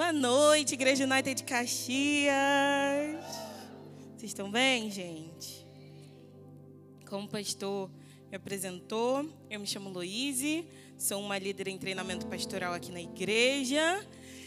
Boa 0.00 0.14
noite, 0.14 0.72
Igreja 0.72 1.04
United 1.04 1.34
de 1.34 1.44
Caxias. 1.44 2.32
Vocês 4.16 4.30
estão 4.30 4.50
bem, 4.50 4.90
gente? 4.90 5.66
Como 7.06 7.26
o 7.26 7.28
pastor 7.28 7.90
me 8.30 8.34
apresentou, 8.34 9.28
eu 9.50 9.60
me 9.60 9.66
chamo 9.66 9.90
Loise, 9.90 10.66
sou 10.96 11.20
uma 11.20 11.36
líder 11.36 11.68
em 11.68 11.76
treinamento 11.76 12.26
pastoral 12.28 12.72
aqui 12.72 12.90
na 12.90 13.02
igreja. 13.02 14.02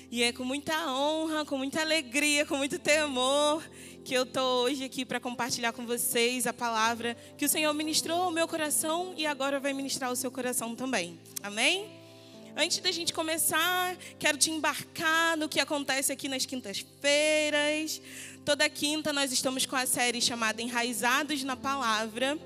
E 0.10 0.24
é 0.24 0.34
com 0.34 0.44
muita 0.44 0.92
honra, 0.92 1.46
com 1.46 1.60
muita 1.60 1.82
alegria, 1.82 2.48
com 2.48 2.58
muito 2.58 2.80
temor 2.80 3.64
que 4.04 4.16
eu 4.16 4.24
estou 4.24 4.64
hoje 4.64 4.84
aqui 4.84 5.06
para 5.06 5.20
compartilhar 5.20 5.72
com 5.72 5.86
vocês 5.86 6.48
a 6.48 6.52
palavra 6.52 7.16
que 7.38 7.46
o 7.46 7.50
Senhor 7.50 7.72
ministrou 7.76 8.24
ao 8.24 8.32
meu 8.32 8.48
coração 8.48 9.14
e 9.16 9.28
agora 9.28 9.60
vai 9.60 9.72
ministrar 9.72 10.10
ao 10.10 10.16
seu 10.16 10.32
coração 10.32 10.76
também. 10.76 11.20
Amém? 11.44 12.03
Antes 12.56 12.78
da 12.80 12.92
gente 12.92 13.12
começar, 13.14 13.98
quero 14.20 14.38
te 14.38 14.52
embarcar 14.52 15.36
no 15.36 15.50
que 15.50 15.60
acontece 15.60 16.12
aqui 16.12 16.30
nas 16.30 16.46
quintas-feiras. 16.46 18.00
Toda 18.46 18.70
quinta 18.70 19.12
nós 19.12 19.32
estamos 19.32 19.66
com 19.66 19.76
a 19.76 19.88
série 19.88 20.22
chamada 20.22 20.62
Enraizados 20.62 21.44
na 21.44 21.56
Palavra. 21.56 22.38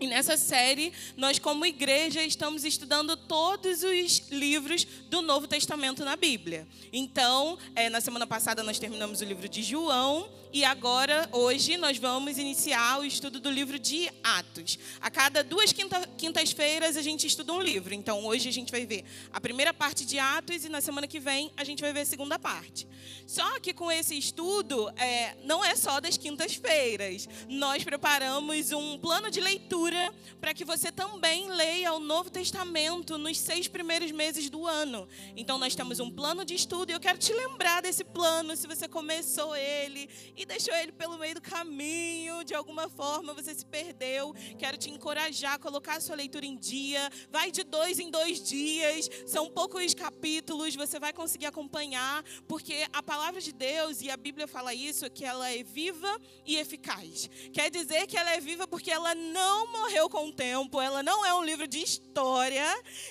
E 0.00 0.06
nessa 0.06 0.36
série, 0.36 0.92
nós, 1.16 1.38
como 1.38 1.64
igreja, 1.64 2.22
estamos 2.24 2.64
estudando 2.64 3.16
todos 3.16 3.84
os 3.84 4.28
livros 4.30 4.84
do 5.08 5.22
Novo 5.22 5.46
Testamento 5.46 6.04
na 6.04 6.16
Bíblia. 6.16 6.66
Então, 6.92 7.56
é, 7.76 7.88
na 7.88 8.00
semana 8.00 8.26
passada, 8.26 8.64
nós 8.64 8.80
terminamos 8.80 9.20
o 9.20 9.24
livro 9.24 9.48
de 9.48 9.62
João. 9.62 10.28
E 10.52 10.64
agora, 10.64 11.28
hoje, 11.32 11.76
nós 11.76 11.96
vamos 11.96 12.36
iniciar 12.36 13.00
o 13.00 13.04
estudo 13.04 13.40
do 13.40 13.50
livro 13.50 13.78
de 13.78 14.10
Atos. 14.22 14.78
A 15.00 15.10
cada 15.10 15.42
duas 15.42 15.72
quinta, 15.72 16.06
quintas-feiras, 16.18 16.96
a 16.96 17.02
gente 17.02 17.26
estuda 17.26 17.52
um 17.52 17.60
livro. 17.60 17.94
Então, 17.94 18.26
hoje 18.26 18.48
a 18.48 18.52
gente 18.52 18.70
vai 18.70 18.84
ver 18.84 19.04
a 19.32 19.40
primeira 19.40 19.72
parte 19.72 20.04
de 20.04 20.18
Atos 20.18 20.64
e 20.64 20.68
na 20.68 20.80
semana 20.80 21.06
que 21.06 21.20
vem 21.20 21.50
a 21.56 21.64
gente 21.64 21.80
vai 21.80 21.92
ver 21.92 22.00
a 22.00 22.04
segunda 22.04 22.38
parte. 22.38 22.86
Só 23.26 23.60
que 23.60 23.72
com 23.72 23.90
esse 23.90 24.18
estudo, 24.18 24.90
é, 24.96 25.36
não 25.44 25.64
é 25.64 25.74
só 25.74 26.00
das 26.00 26.16
quintas-feiras. 26.16 27.28
Nós 27.48 27.82
preparamos 27.82 28.72
um 28.72 28.98
plano 28.98 29.30
de 29.30 29.40
leitura 29.40 29.91
para 30.40 30.54
que 30.54 30.64
você 30.64 30.90
também 30.90 31.48
leia 31.50 31.92
o 31.92 32.00
Novo 32.00 32.30
Testamento 32.30 33.18
nos 33.18 33.38
seis 33.38 33.68
primeiros 33.68 34.10
meses 34.10 34.50
do 34.50 34.66
ano. 34.66 35.08
Então, 35.36 35.58
nós 35.58 35.74
temos 35.74 36.00
um 36.00 36.10
plano 36.10 36.44
de 36.44 36.54
estudo 36.54 36.90
e 36.90 36.92
eu 36.92 37.00
quero 37.00 37.18
te 37.18 37.32
lembrar 37.32 37.82
desse 37.82 38.04
plano, 38.04 38.56
se 38.56 38.66
você 38.66 38.88
começou 38.88 39.54
ele 39.56 40.08
e 40.36 40.44
deixou 40.44 40.74
ele 40.74 40.92
pelo 40.92 41.18
meio 41.18 41.34
do 41.34 41.40
caminho, 41.40 42.44
de 42.44 42.54
alguma 42.54 42.88
forma 42.88 43.34
você 43.34 43.54
se 43.54 43.64
perdeu. 43.64 44.34
Quero 44.58 44.76
te 44.76 44.90
encorajar 44.90 45.54
a 45.54 45.58
colocar 45.58 45.96
a 45.96 46.00
sua 46.00 46.16
leitura 46.16 46.46
em 46.46 46.56
dia. 46.56 47.10
Vai 47.30 47.50
de 47.50 47.62
dois 47.62 47.98
em 47.98 48.10
dois 48.10 48.42
dias, 48.42 49.08
são 49.26 49.50
poucos 49.50 49.94
capítulos, 49.94 50.74
você 50.74 50.98
vai 50.98 51.12
conseguir 51.12 51.46
acompanhar, 51.46 52.22
porque 52.46 52.86
a 52.92 53.02
palavra 53.02 53.40
de 53.40 53.52
Deus, 53.52 54.02
e 54.02 54.10
a 54.10 54.16
Bíblia 54.16 54.46
fala 54.46 54.74
isso, 54.74 55.10
que 55.10 55.24
ela 55.24 55.48
é 55.50 55.62
viva 55.62 56.20
e 56.46 56.56
eficaz. 56.56 57.28
Quer 57.52 57.70
dizer 57.70 58.06
que 58.06 58.16
ela 58.16 58.30
é 58.30 58.40
viva 58.40 58.66
porque 58.66 58.90
ela 58.90 59.14
não 59.14 59.71
morreu 59.72 60.08
com 60.08 60.28
o 60.28 60.32
tempo, 60.32 60.80
ela 60.80 61.02
não 61.02 61.24
é 61.24 61.34
um 61.34 61.44
livro 61.44 61.66
de 61.66 61.78
história, 61.78 62.64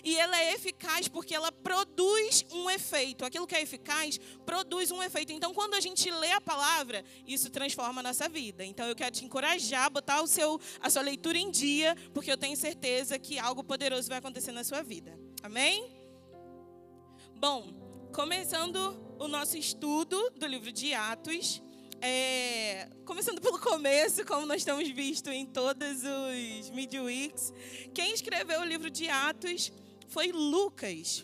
e 0.03 0.17
ela 0.17 0.39
é 0.39 0.53
eficaz 0.53 1.07
porque 1.07 1.35
ela 1.35 1.51
produz 1.51 2.45
um 2.51 2.69
efeito. 2.69 3.25
Aquilo 3.25 3.47
que 3.47 3.55
é 3.55 3.61
eficaz 3.61 4.19
produz 4.45 4.91
um 4.91 5.01
efeito. 5.01 5.31
Então, 5.31 5.53
quando 5.53 5.73
a 5.73 5.79
gente 5.79 6.09
lê 6.09 6.31
a 6.31 6.41
palavra, 6.41 7.03
isso 7.25 7.49
transforma 7.49 8.01
a 8.01 8.03
nossa 8.03 8.29
vida. 8.29 8.63
Então 8.63 8.85
eu 8.87 8.95
quero 8.95 9.11
te 9.11 9.25
encorajar 9.25 9.85
a 9.85 9.89
botar 9.89 10.21
o 10.21 10.27
seu, 10.27 10.59
a 10.79 10.89
sua 10.89 11.01
leitura 11.01 11.37
em 11.37 11.51
dia, 11.51 11.95
porque 12.13 12.31
eu 12.31 12.37
tenho 12.37 12.55
certeza 12.55 13.17
que 13.19 13.39
algo 13.39 13.63
poderoso 13.63 14.07
vai 14.07 14.17
acontecer 14.17 14.51
na 14.51 14.63
sua 14.63 14.81
vida. 14.81 15.17
Amém? 15.43 15.91
Bom, 17.35 17.73
começando 18.13 19.15
o 19.19 19.27
nosso 19.27 19.57
estudo 19.57 20.29
do 20.31 20.45
livro 20.45 20.71
de 20.71 20.93
Atos. 20.93 21.61
É, 22.03 22.89
começando 23.05 23.39
pelo 23.39 23.59
começo, 23.59 24.25
como 24.25 24.47
nós 24.47 24.63
temos 24.63 24.89
visto 24.89 25.29
em 25.29 25.45
todos 25.45 26.01
os 26.01 26.71
midweeks, 26.71 27.53
quem 27.93 28.11
escreveu 28.11 28.61
o 28.61 28.65
livro 28.65 28.89
de 28.89 29.07
Atos 29.07 29.71
foi 30.07 30.31
Lucas. 30.31 31.23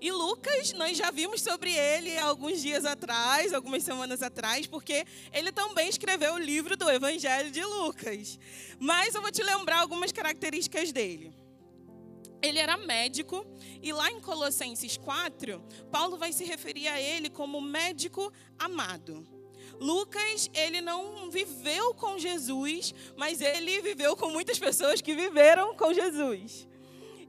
E 0.00 0.12
Lucas, 0.12 0.72
nós 0.74 0.96
já 0.96 1.10
vimos 1.10 1.42
sobre 1.42 1.72
ele 1.72 2.16
alguns 2.16 2.62
dias 2.62 2.84
atrás, 2.84 3.52
algumas 3.52 3.82
semanas 3.82 4.22
atrás, 4.22 4.68
porque 4.68 5.04
ele 5.32 5.50
também 5.50 5.88
escreveu 5.88 6.34
o 6.34 6.38
livro 6.38 6.76
do 6.76 6.88
Evangelho 6.88 7.50
de 7.50 7.64
Lucas. 7.64 8.38
Mas 8.78 9.16
eu 9.16 9.20
vou 9.20 9.32
te 9.32 9.42
lembrar 9.42 9.80
algumas 9.80 10.12
características 10.12 10.92
dele. 10.92 11.34
Ele 12.40 12.60
era 12.60 12.76
médico, 12.76 13.44
e 13.82 13.92
lá 13.92 14.12
em 14.12 14.20
Colossenses 14.20 14.96
4, 14.96 15.60
Paulo 15.90 16.16
vai 16.16 16.32
se 16.32 16.44
referir 16.44 16.86
a 16.86 17.00
ele 17.00 17.28
como 17.28 17.60
médico 17.60 18.32
amado. 18.56 19.39
Lucas, 19.80 20.50
ele 20.54 20.82
não 20.82 21.30
viveu 21.30 21.94
com 21.94 22.18
Jesus, 22.18 22.94
mas 23.16 23.40
ele 23.40 23.80
viveu 23.80 24.14
com 24.14 24.28
muitas 24.28 24.58
pessoas 24.58 25.00
que 25.00 25.14
viveram 25.14 25.74
com 25.74 25.92
Jesus. 25.94 26.68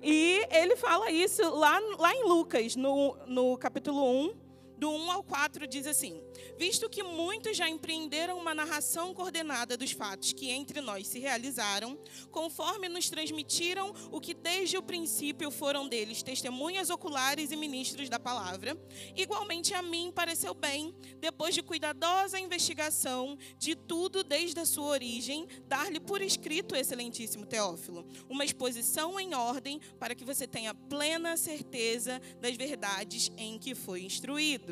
E 0.04 0.46
ele 0.52 0.76
fala 0.76 1.10
isso 1.10 1.42
lá, 1.50 1.80
lá 1.98 2.14
em 2.14 2.24
Lucas, 2.26 2.76
no, 2.76 3.16
no 3.26 3.58
capítulo 3.58 4.04
1, 4.26 4.34
do 4.82 4.90
1 4.90 5.12
ao 5.12 5.24
4 5.24 5.68
diz 5.68 5.86
assim: 5.86 6.20
Visto 6.58 6.90
que 6.90 7.04
muitos 7.04 7.56
já 7.56 7.70
empreenderam 7.70 8.36
uma 8.40 8.56
narração 8.56 9.14
coordenada 9.14 9.78
dos 9.78 9.92
fatos 9.92 10.34
que 10.34 10.50
entre 10.50 10.82
nós 10.82 11.06
se 11.06 11.20
realizaram, 11.20 12.00
conforme 12.32 12.90
nos 12.90 13.08
transmitiram 13.08 13.94
o 14.12 14.20
que 14.20 14.34
desde 14.34 14.80
o 14.80 14.82
princípio 14.82 15.52
foram 15.52 15.88
deles 15.88 16.24
testemunhas 16.24 16.90
oculares 16.90 17.52
e 17.52 17.56
ministros 17.56 18.10
da 18.10 18.20
palavra, 18.20 18.76
igualmente 19.16 19.72
a 19.76 19.84
mim 19.84 20.12
pareceu 20.12 20.56
bem, 20.56 20.96
depois 21.20 21.54
de 21.54 21.62
cuidadosa 21.62 22.40
investigação 22.40 23.38
de 23.60 23.76
tudo 23.76 24.24
desde 24.24 24.60
a 24.60 24.66
sua 24.66 24.88
origem, 24.88 25.48
dar-lhe 25.68 26.00
por 26.00 26.24
escrito, 26.24 26.76
excelentíssimo 26.76 27.46
Teófilo, 27.46 28.04
uma 28.28 28.44
exposição 28.44 29.20
em 29.20 29.36
ordem 29.36 29.80
para 30.00 30.16
que 30.16 30.26
você 30.26 30.48
tenha 30.48 30.74
plena 30.74 31.38
certeza 31.38 32.20
das 32.40 32.56
verdades 32.56 33.32
em 33.38 33.60
que 33.60 33.76
foi 33.76 34.02
instruído. 34.02 34.71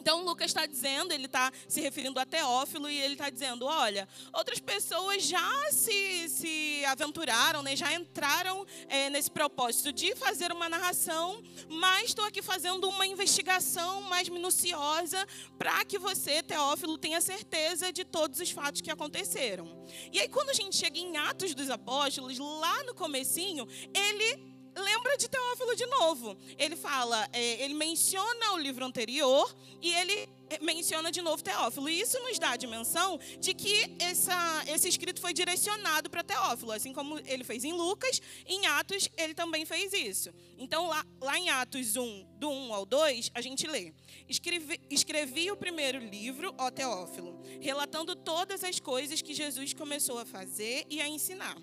Então, 0.00 0.24
Lucas 0.24 0.46
está 0.46 0.66
dizendo, 0.66 1.12
ele 1.12 1.26
está 1.26 1.52
se 1.66 1.80
referindo 1.80 2.18
a 2.18 2.26
Teófilo, 2.26 2.88
e 2.88 2.98
ele 2.98 3.14
está 3.14 3.28
dizendo: 3.30 3.66
olha, 3.66 4.08
outras 4.32 4.58
pessoas 4.58 5.22
já 5.22 5.52
se, 5.70 6.28
se 6.28 6.84
aventuraram, 6.86 7.62
né, 7.62 7.76
já 7.76 7.92
entraram 7.92 8.66
é, 8.88 9.10
nesse 9.10 9.30
propósito 9.30 9.92
de 9.92 10.14
fazer 10.14 10.52
uma 10.52 10.68
narração, 10.68 11.42
mas 11.68 12.08
estou 12.10 12.24
aqui 12.24 12.42
fazendo 12.42 12.88
uma 12.88 13.06
investigação 13.06 14.02
mais 14.02 14.28
minuciosa 14.28 15.26
para 15.58 15.84
que 15.84 15.98
você, 15.98 16.42
Teófilo, 16.42 16.96
tenha 16.96 17.20
certeza 17.20 17.92
de 17.92 18.04
todos 18.04 18.40
os 18.40 18.50
fatos 18.50 18.80
que 18.80 18.90
aconteceram. 18.90 19.86
E 20.12 20.20
aí, 20.20 20.28
quando 20.28 20.50
a 20.50 20.54
gente 20.54 20.76
chega 20.76 20.98
em 20.98 21.16
Atos 21.16 21.54
dos 21.54 21.70
Apóstolos, 21.70 22.38
lá 22.38 22.84
no 22.84 22.94
comecinho, 22.94 23.66
ele 23.94 24.47
lembra 24.78 25.16
de 25.16 25.28
Teófilo 25.28 25.74
de 25.76 25.86
novo. 25.86 26.36
Ele 26.58 26.76
fala, 26.76 27.28
é, 27.32 27.62
ele 27.62 27.74
menciona 27.74 28.52
o 28.52 28.58
livro 28.58 28.84
anterior 28.84 29.54
e 29.80 29.92
ele 29.92 30.28
menciona 30.62 31.10
de 31.10 31.20
novo 31.20 31.42
Teófilo. 31.42 31.88
E 31.88 32.00
isso 32.00 32.18
nos 32.20 32.38
dá 32.38 32.50
a 32.50 32.56
dimensão 32.56 33.18
de 33.38 33.52
que 33.54 33.96
essa, 33.98 34.64
esse 34.66 34.88
escrito 34.88 35.20
foi 35.20 35.32
direcionado 35.32 36.08
para 36.08 36.24
Teófilo, 36.24 36.72
assim 36.72 36.92
como 36.92 37.18
ele 37.26 37.44
fez 37.44 37.64
em 37.64 37.72
Lucas, 37.72 38.20
em 38.46 38.66
Atos 38.66 39.08
ele 39.16 39.34
também 39.34 39.64
fez 39.64 39.92
isso. 39.92 40.32
Então, 40.56 40.86
lá, 40.88 41.04
lá 41.20 41.38
em 41.38 41.50
Atos 41.50 41.96
1, 41.96 42.26
do 42.38 42.48
1 42.48 42.74
ao 42.74 42.86
2, 42.86 43.30
a 43.34 43.40
gente 43.40 43.66
lê: 43.66 43.92
escrevi, 44.28 44.80
escrevi 44.90 45.50
o 45.50 45.56
primeiro 45.56 45.98
livro, 45.98 46.54
ó 46.58 46.70
Teófilo, 46.70 47.40
relatando 47.60 48.16
todas 48.16 48.64
as 48.64 48.80
coisas 48.80 49.20
que 49.20 49.34
Jesus 49.34 49.74
começou 49.74 50.18
a 50.18 50.24
fazer 50.24 50.84
e 50.88 51.00
a 51.00 51.08
ensinar 51.08 51.56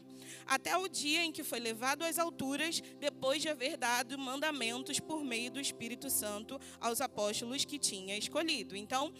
até 0.46 0.78
o 0.78 0.88
dia 0.88 1.24
em 1.24 1.31
que 1.31 1.44
foi 1.44 1.59
levado 1.59 2.03
às 2.03 2.19
alturas, 2.19 2.81
depois 3.00 3.41
de 3.41 3.50
haver 3.50 3.78
dado 3.78 4.18
mandamentos 4.18 5.00
por 5.00 5.24
meio 5.24 5.52
do 5.52 5.59
Espírito 5.59 6.09
Santo 6.09 6.59
aos 6.80 7.02
apóstolos 7.02 7.66
que 7.66 7.79
tinha 7.79 8.17
escolhido. 8.17 8.76
Então, 8.76 9.14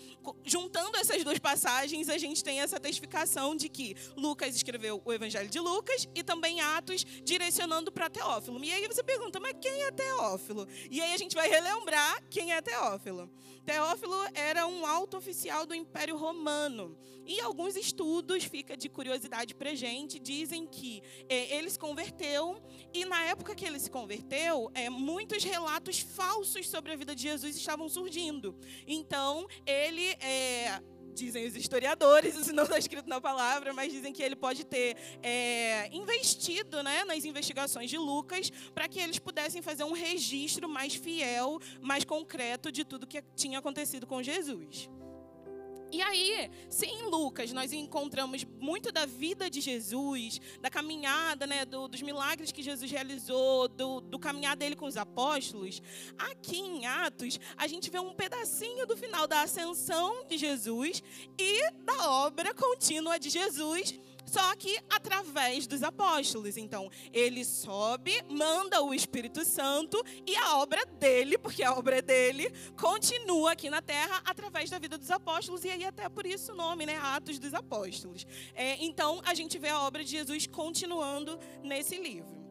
juntando 0.44 0.98
essas 0.98 1.24
duas 1.24 1.40
passagens, 1.40 2.10
a 2.10 2.18
gente 2.18 2.44
tem 2.44 2.60
essa 2.60 2.80
testificação 2.80 3.56
de 3.56 3.70
que 3.70 3.96
Lucas 4.16 4.56
escreveu 4.56 5.02
o 5.04 5.14
Evangelho 5.14 5.50
de 5.50 5.60
Lucas 5.60 6.08
e 6.14 6.24
também 6.24 6.62
Atos, 6.62 7.06
direcionando 7.24 7.92
para 7.92 8.10
Teófilo. 8.10 8.64
E 8.64 8.72
aí 8.72 8.88
você 8.88 9.04
pergunta, 9.04 9.40
mas 9.40 9.56
quem 9.62 9.84
é 9.84 9.92
Teófilo? 9.92 10.68
E 10.90 11.02
aí 11.02 11.14
a 11.14 11.18
gente 11.18 11.36
vai 11.36 11.50
relembrar 11.50 12.24
quem 12.30 12.54
é 12.54 12.62
Teófilo. 12.62 13.30
Teófilo 13.66 14.16
era 14.34 14.68
um 14.68 14.86
alto 14.86 15.18
oficial 15.18 15.66
do 15.66 15.74
Império 15.74 16.16
Romano. 16.18 16.98
E 17.26 17.40
alguns 17.42 17.76
estudos, 17.76 18.44
fica 18.44 18.78
de 18.78 18.88
curiosidade 18.88 19.56
para 19.56 19.74
gente, 19.74 20.20
dizem 20.20 20.68
que 20.68 20.95
é, 21.30 21.58
ele 21.58 21.70
se 21.70 21.80
converteu 21.80 22.62
e 22.94 23.06
na 23.06 23.24
época 23.24 23.56
que 23.56 23.66
ele 23.66 23.80
se 23.80 23.90
converteu, 23.90 24.72
é, 24.74 24.90
muitos 24.90 25.44
relatos 25.44 26.00
falsos 26.00 26.70
sobre 26.70 26.92
a 26.92 26.96
vida 26.96 27.16
de 27.16 27.24
Jesus 27.24 27.56
estavam 27.56 27.90
surgindo. 27.90 28.58
Então, 28.88 29.48
ele 29.66 30.10
é, 30.22 30.82
dizem 31.16 31.46
os 31.48 31.56
historiadores, 31.56 32.36
isso 32.38 32.54
não 32.54 32.64
está 32.64 32.78
escrito 32.78 33.08
na 33.08 33.20
palavra, 33.20 33.74
mas 33.74 33.92
dizem 33.92 34.14
que 34.14 34.22
ele 34.22 34.36
pode 34.36 34.66
ter 34.66 34.96
é, 35.24 35.88
investido 35.92 36.84
né, 36.84 37.04
nas 37.06 37.26
investigações 37.26 37.90
de 37.90 37.98
Lucas 37.98 38.52
para 38.74 38.88
que 38.88 39.00
eles 39.00 39.18
pudessem 39.18 39.62
fazer 39.62 39.84
um 39.84 39.94
registro 39.94 40.70
mais 40.70 40.94
fiel, 40.94 41.60
mais 41.82 42.04
concreto 42.04 42.72
de 42.72 42.84
tudo 42.84 43.08
que 43.08 43.22
tinha 43.36 43.60
acontecido 43.60 44.06
com 44.06 44.22
Jesus. 44.22 44.90
E 45.96 46.02
aí, 46.02 46.52
se 46.70 46.86
em 46.86 47.04
Lucas 47.04 47.54
nós 47.54 47.72
encontramos 47.72 48.44
muito 48.60 48.92
da 48.92 49.06
vida 49.06 49.50
de 49.50 49.62
Jesus, 49.62 50.42
da 50.60 50.70
caminhada, 50.70 51.48
né, 51.48 51.64
do, 51.64 51.88
dos 51.88 52.02
milagres 52.02 52.52
que 52.52 52.62
Jesus 52.62 52.92
realizou, 52.92 53.70
do, 53.70 54.02
do 54.02 54.20
caminhar 54.20 54.58
dele 54.58 54.76
com 54.76 54.88
os 54.88 54.98
apóstolos, 54.98 55.82
aqui 56.18 56.58
em 56.58 56.86
Atos 56.86 57.40
a 57.56 57.66
gente 57.66 57.90
vê 57.90 57.98
um 57.98 58.14
pedacinho 58.14 58.86
do 58.86 58.98
final 58.98 59.26
da 59.26 59.44
ascensão 59.44 60.26
de 60.28 60.38
Jesus 60.38 61.02
e 61.40 61.72
da 61.86 62.12
obra 62.12 62.54
contínua 62.54 63.18
de 63.18 63.30
Jesus 63.30 63.98
só 64.36 64.54
que 64.58 64.78
através 64.90 65.66
dos 65.66 65.82
apóstolos. 65.82 66.58
Então, 66.58 66.92
ele 67.14 67.46
sobe, 67.46 68.22
manda 68.30 68.82
o 68.82 68.94
Espírito 68.94 69.46
Santo 69.46 70.04
e 70.28 70.36
a 70.36 70.58
obra 70.58 70.86
dele, 70.86 71.38
porque 71.38 71.64
a 71.64 71.74
obra 71.74 72.00
é 72.00 72.02
dele, 72.02 72.52
continua 72.78 73.54
aqui 73.54 73.70
na 73.70 73.82
terra 73.82 74.22
através 74.26 74.70
da 74.70 74.78
vida 74.78 74.98
dos 74.98 75.10
apóstolos. 75.10 75.64
E 75.64 75.70
aí, 75.70 75.86
até 75.86 76.10
por 76.10 76.26
isso 76.26 76.52
o 76.52 76.56
nome, 76.56 76.86
né? 76.86 76.98
Atos 76.98 77.40
dos 77.40 77.54
Apóstolos. 77.54 78.28
É, 78.54 78.84
então, 78.84 79.22
a 79.26 79.34
gente 79.34 79.58
vê 79.58 79.70
a 79.70 79.80
obra 79.80 80.04
de 80.04 80.12
Jesus 80.12 80.46
continuando 80.48 81.40
nesse 81.64 81.98
livro. 81.98 82.45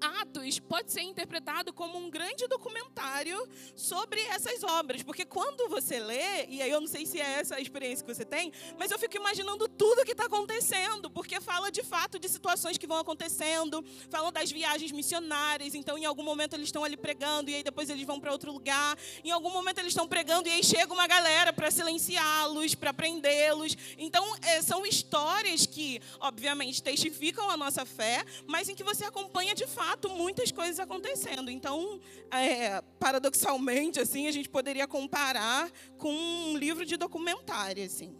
Atos 0.00 0.58
pode 0.58 0.92
ser 0.92 1.02
interpretado 1.02 1.72
como 1.72 1.98
um 1.98 2.10
grande 2.10 2.46
documentário 2.46 3.36
sobre 3.74 4.20
essas 4.20 4.62
obras, 4.62 5.02
porque 5.02 5.24
quando 5.24 5.68
você 5.68 5.98
lê, 5.98 6.46
e 6.48 6.60
aí 6.62 6.70
eu 6.70 6.80
não 6.80 6.86
sei 6.86 7.06
se 7.06 7.20
é 7.20 7.40
essa 7.40 7.56
a 7.56 7.60
experiência 7.60 8.04
que 8.04 8.14
você 8.14 8.24
tem, 8.24 8.52
mas 8.78 8.90
eu 8.90 8.98
fico 8.98 9.16
imaginando 9.16 9.68
tudo 9.68 10.04
que 10.04 10.12
está 10.12 10.26
acontecendo, 10.26 11.10
porque 11.10 11.40
fala 11.40 11.70
de 11.70 11.82
fato 11.82 12.18
de 12.18 12.28
situações 12.28 12.76
que 12.76 12.86
vão 12.86 12.98
acontecendo, 12.98 13.84
falam 14.10 14.30
das 14.30 14.50
viagens 14.50 14.92
missionárias, 14.92 15.74
então 15.74 15.96
em 15.96 16.04
algum 16.04 16.22
momento 16.22 16.54
eles 16.54 16.68
estão 16.68 16.84
ali 16.84 16.96
pregando, 16.96 17.50
e 17.50 17.54
aí 17.54 17.62
depois 17.62 17.88
eles 17.88 18.04
vão 18.04 18.20
para 18.20 18.32
outro 18.32 18.52
lugar, 18.52 18.96
em 19.24 19.30
algum 19.30 19.50
momento 19.50 19.78
eles 19.78 19.92
estão 19.92 20.06
pregando, 20.06 20.48
e 20.48 20.52
aí 20.52 20.64
chega 20.64 20.92
uma 20.92 21.06
galera 21.06 21.52
para 21.52 21.70
silenciá-los, 21.70 22.74
para 22.74 22.92
prendê-los. 22.92 23.76
Então 23.96 24.24
é, 24.42 24.60
são 24.62 24.84
histórias 24.84 25.66
que, 25.66 26.00
obviamente, 26.20 26.82
testificam 26.82 27.50
a 27.50 27.56
nossa 27.56 27.86
fé, 27.86 28.24
mas 28.46 28.68
em 28.68 28.74
que 28.74 28.84
você 28.84 29.04
acompanha 29.04 29.54
de 29.54 29.66
fato 29.66 29.85
fato 29.86 30.08
muitas 30.10 30.50
coisas 30.50 30.80
acontecendo. 30.80 31.48
Então, 31.48 32.00
é, 32.30 32.82
paradoxalmente, 32.98 34.00
assim, 34.00 34.26
a 34.26 34.32
gente 34.32 34.48
poderia 34.48 34.86
comparar 34.86 35.70
com 35.96 36.12
um 36.12 36.56
livro 36.56 36.84
de 36.84 36.96
documentário, 36.96 37.84
assim. 37.84 38.16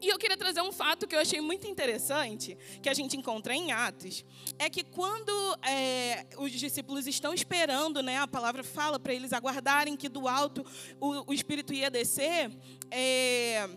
E 0.00 0.08
eu 0.08 0.18
queria 0.18 0.36
trazer 0.36 0.60
um 0.60 0.70
fato 0.70 1.08
que 1.08 1.16
eu 1.16 1.20
achei 1.20 1.40
muito 1.40 1.66
interessante, 1.66 2.56
que 2.82 2.88
a 2.88 2.94
gente 2.94 3.16
encontra 3.16 3.52
em 3.54 3.72
Atos, 3.72 4.24
é 4.58 4.70
que 4.70 4.84
quando 4.84 5.32
é, 5.64 6.26
os 6.36 6.52
discípulos 6.52 7.06
estão 7.06 7.34
esperando, 7.34 8.00
né, 8.00 8.18
a 8.18 8.28
palavra 8.28 8.62
fala 8.62 8.98
para 9.00 9.12
eles 9.12 9.32
aguardarem 9.32 9.96
que 9.96 10.08
do 10.08 10.28
alto 10.28 10.64
o, 11.00 11.30
o 11.30 11.34
Espírito 11.34 11.72
ia 11.72 11.90
descer, 11.90 12.52
é, 12.90 13.68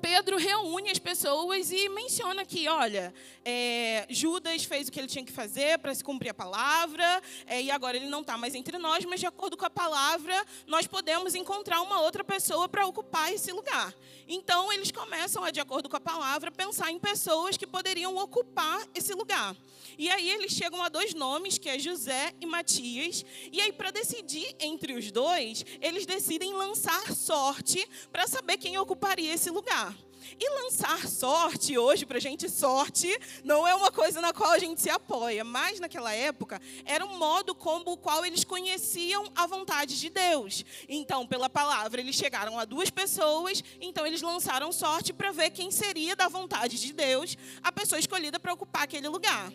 Pedro 0.00 0.36
reúne 0.36 0.90
as 0.90 0.98
pessoas 0.98 1.70
e 1.70 1.88
menciona 1.88 2.44
que, 2.44 2.68
olha, 2.68 3.12
é, 3.44 4.06
Judas 4.08 4.64
fez 4.64 4.88
o 4.88 4.92
que 4.92 4.98
ele 4.98 5.08
tinha 5.08 5.24
que 5.24 5.32
fazer 5.32 5.78
para 5.78 5.94
se 5.94 6.04
cumprir 6.04 6.30
a 6.30 6.34
palavra, 6.34 7.22
é, 7.46 7.62
e 7.62 7.70
agora 7.70 7.96
ele 7.96 8.06
não 8.06 8.20
está 8.20 8.36
mais 8.36 8.54
entre 8.54 8.78
nós, 8.78 9.04
mas 9.04 9.20
de 9.20 9.26
acordo 9.26 9.56
com 9.56 9.64
a 9.64 9.70
palavra, 9.70 10.44
nós 10.66 10.86
podemos 10.86 11.34
encontrar 11.34 11.80
uma 11.82 12.00
outra 12.00 12.22
pessoa 12.22 12.68
para 12.68 12.86
ocupar 12.86 13.32
esse 13.32 13.52
lugar. 13.52 13.94
Então, 14.28 14.72
eles 14.72 14.90
começam, 14.90 15.44
a, 15.44 15.50
de 15.50 15.60
acordo 15.60 15.88
com 15.88 15.96
a 15.96 16.00
palavra, 16.00 16.50
pensar 16.50 16.90
em 16.90 16.98
pessoas 16.98 17.56
que 17.56 17.66
poderiam 17.66 18.16
ocupar 18.16 18.86
esse 18.94 19.14
lugar. 19.14 19.56
E 19.98 20.10
aí 20.10 20.28
eles 20.30 20.52
chegam 20.52 20.82
a 20.82 20.88
dois 20.88 21.14
nomes, 21.14 21.58
que 21.58 21.68
é 21.68 21.78
José 21.78 22.34
e 22.40 22.46
Matias. 22.46 23.24
E 23.50 23.60
aí, 23.60 23.72
para 23.72 23.90
decidir 23.90 24.54
entre 24.60 24.92
os 24.94 25.10
dois, 25.10 25.64
eles 25.80 26.04
decidem 26.04 26.52
lançar 26.52 27.14
sorte 27.14 27.88
para 28.12 28.26
saber 28.26 28.58
quem 28.58 28.76
ocuparia 28.78 29.32
esse 29.32 29.50
lugar. 29.50 29.95
E 30.38 30.62
lançar 30.62 31.06
sorte, 31.06 31.78
hoje, 31.78 32.04
para 32.04 32.18
a 32.18 32.20
gente, 32.20 32.48
sorte 32.48 33.08
não 33.44 33.66
é 33.66 33.74
uma 33.74 33.90
coisa 33.90 34.20
na 34.20 34.32
qual 34.32 34.50
a 34.50 34.58
gente 34.58 34.80
se 34.80 34.90
apoia, 34.90 35.44
mas 35.44 35.80
naquela 35.80 36.12
época 36.12 36.60
era 36.84 37.04
um 37.04 37.16
modo 37.18 37.54
como 37.54 37.92
o 37.92 37.96
qual 37.96 38.24
eles 38.24 38.44
conheciam 38.44 39.30
a 39.34 39.46
vontade 39.46 39.98
de 39.98 40.10
Deus. 40.10 40.64
Então, 40.88 41.26
pela 41.26 41.48
palavra, 41.48 42.00
eles 42.00 42.16
chegaram 42.16 42.58
a 42.58 42.64
duas 42.64 42.90
pessoas, 42.90 43.62
então 43.80 44.06
eles 44.06 44.22
lançaram 44.22 44.72
sorte 44.72 45.12
para 45.12 45.32
ver 45.32 45.50
quem 45.50 45.70
seria 45.70 46.16
da 46.16 46.28
vontade 46.28 46.78
de 46.80 46.92
Deus 46.92 47.36
a 47.62 47.70
pessoa 47.72 47.98
escolhida 47.98 48.38
para 48.38 48.52
ocupar 48.52 48.82
aquele 48.82 49.08
lugar. 49.08 49.52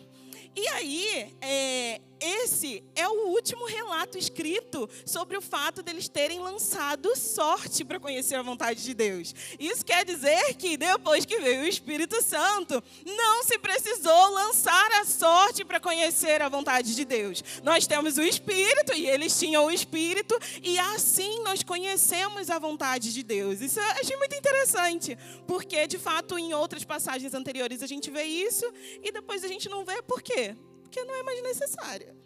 E 0.54 0.68
aí, 0.68 1.34
é, 1.40 2.00
esse 2.22 2.84
é 2.94 3.08
o 3.08 3.30
último 3.30 3.66
relato 3.66 4.16
escrito 4.16 4.88
sobre 5.04 5.36
o 5.36 5.40
fato 5.40 5.82
deles 5.82 6.08
terem 6.08 6.38
lançado 6.38 7.16
sorte 7.16 7.84
para 7.84 7.98
conhecer 7.98 8.36
a 8.36 8.42
vontade 8.42 8.84
de 8.84 8.94
Deus. 8.94 9.34
Isso 9.58 9.84
quer 9.84 10.04
dizer 10.04 10.54
que 10.54 10.76
depois 10.76 11.24
que 11.24 11.40
veio 11.40 11.62
o 11.62 11.66
Espírito 11.66 12.22
Santo, 12.22 12.82
não 13.04 13.42
se 13.42 13.58
precisou 13.58 14.30
lançar 14.30 14.92
a 15.00 15.04
sorte 15.04 15.64
para 15.64 15.80
conhecer 15.80 16.40
a 16.40 16.48
vontade 16.48 16.94
de 16.94 17.04
Deus. 17.04 17.42
Nós 17.64 17.88
temos 17.88 18.16
o 18.18 18.22
Espírito 18.22 18.92
e 18.94 19.08
eles 19.08 19.36
tinham 19.36 19.64
o 19.64 19.70
Espírito 19.70 20.38
e 20.62 20.78
assim 20.78 21.42
nós 21.42 21.62
conhecemos 21.64 22.50
a 22.50 22.58
vontade 22.58 23.12
de 23.12 23.22
Deus. 23.24 23.60
Isso 23.60 23.80
eu 23.80 23.84
achei 23.84 24.16
muito 24.16 24.36
interessante, 24.36 25.18
porque 25.46 25.88
de 25.88 25.98
fato 25.98 26.38
em 26.38 26.54
outras 26.54 26.84
passagens 26.84 27.34
anteriores 27.34 27.82
a 27.82 27.86
gente 27.86 28.10
vê 28.10 28.22
isso 28.22 28.70
e 29.02 29.10
depois 29.10 29.42
a 29.42 29.48
gente 29.48 29.68
não 29.68 29.84
vê 29.84 30.00
por 30.02 30.22
quê? 30.22 30.41
Porque 30.82 31.04
não 31.04 31.14
é 31.14 31.22
mais 31.22 31.42
necessária. 31.42 32.16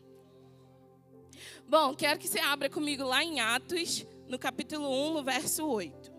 Bom, 1.69 1.95
quero 1.95 2.19
que 2.19 2.29
você 2.29 2.39
abra 2.39 2.71
comigo 2.71 3.05
lá 3.05 3.23
em 3.23 3.41
Atos, 3.41 4.07
no 4.29 4.39
capítulo 4.39 4.89
1, 4.89 5.15
no 5.15 5.25
verso 5.25 5.67
8. 5.67 6.17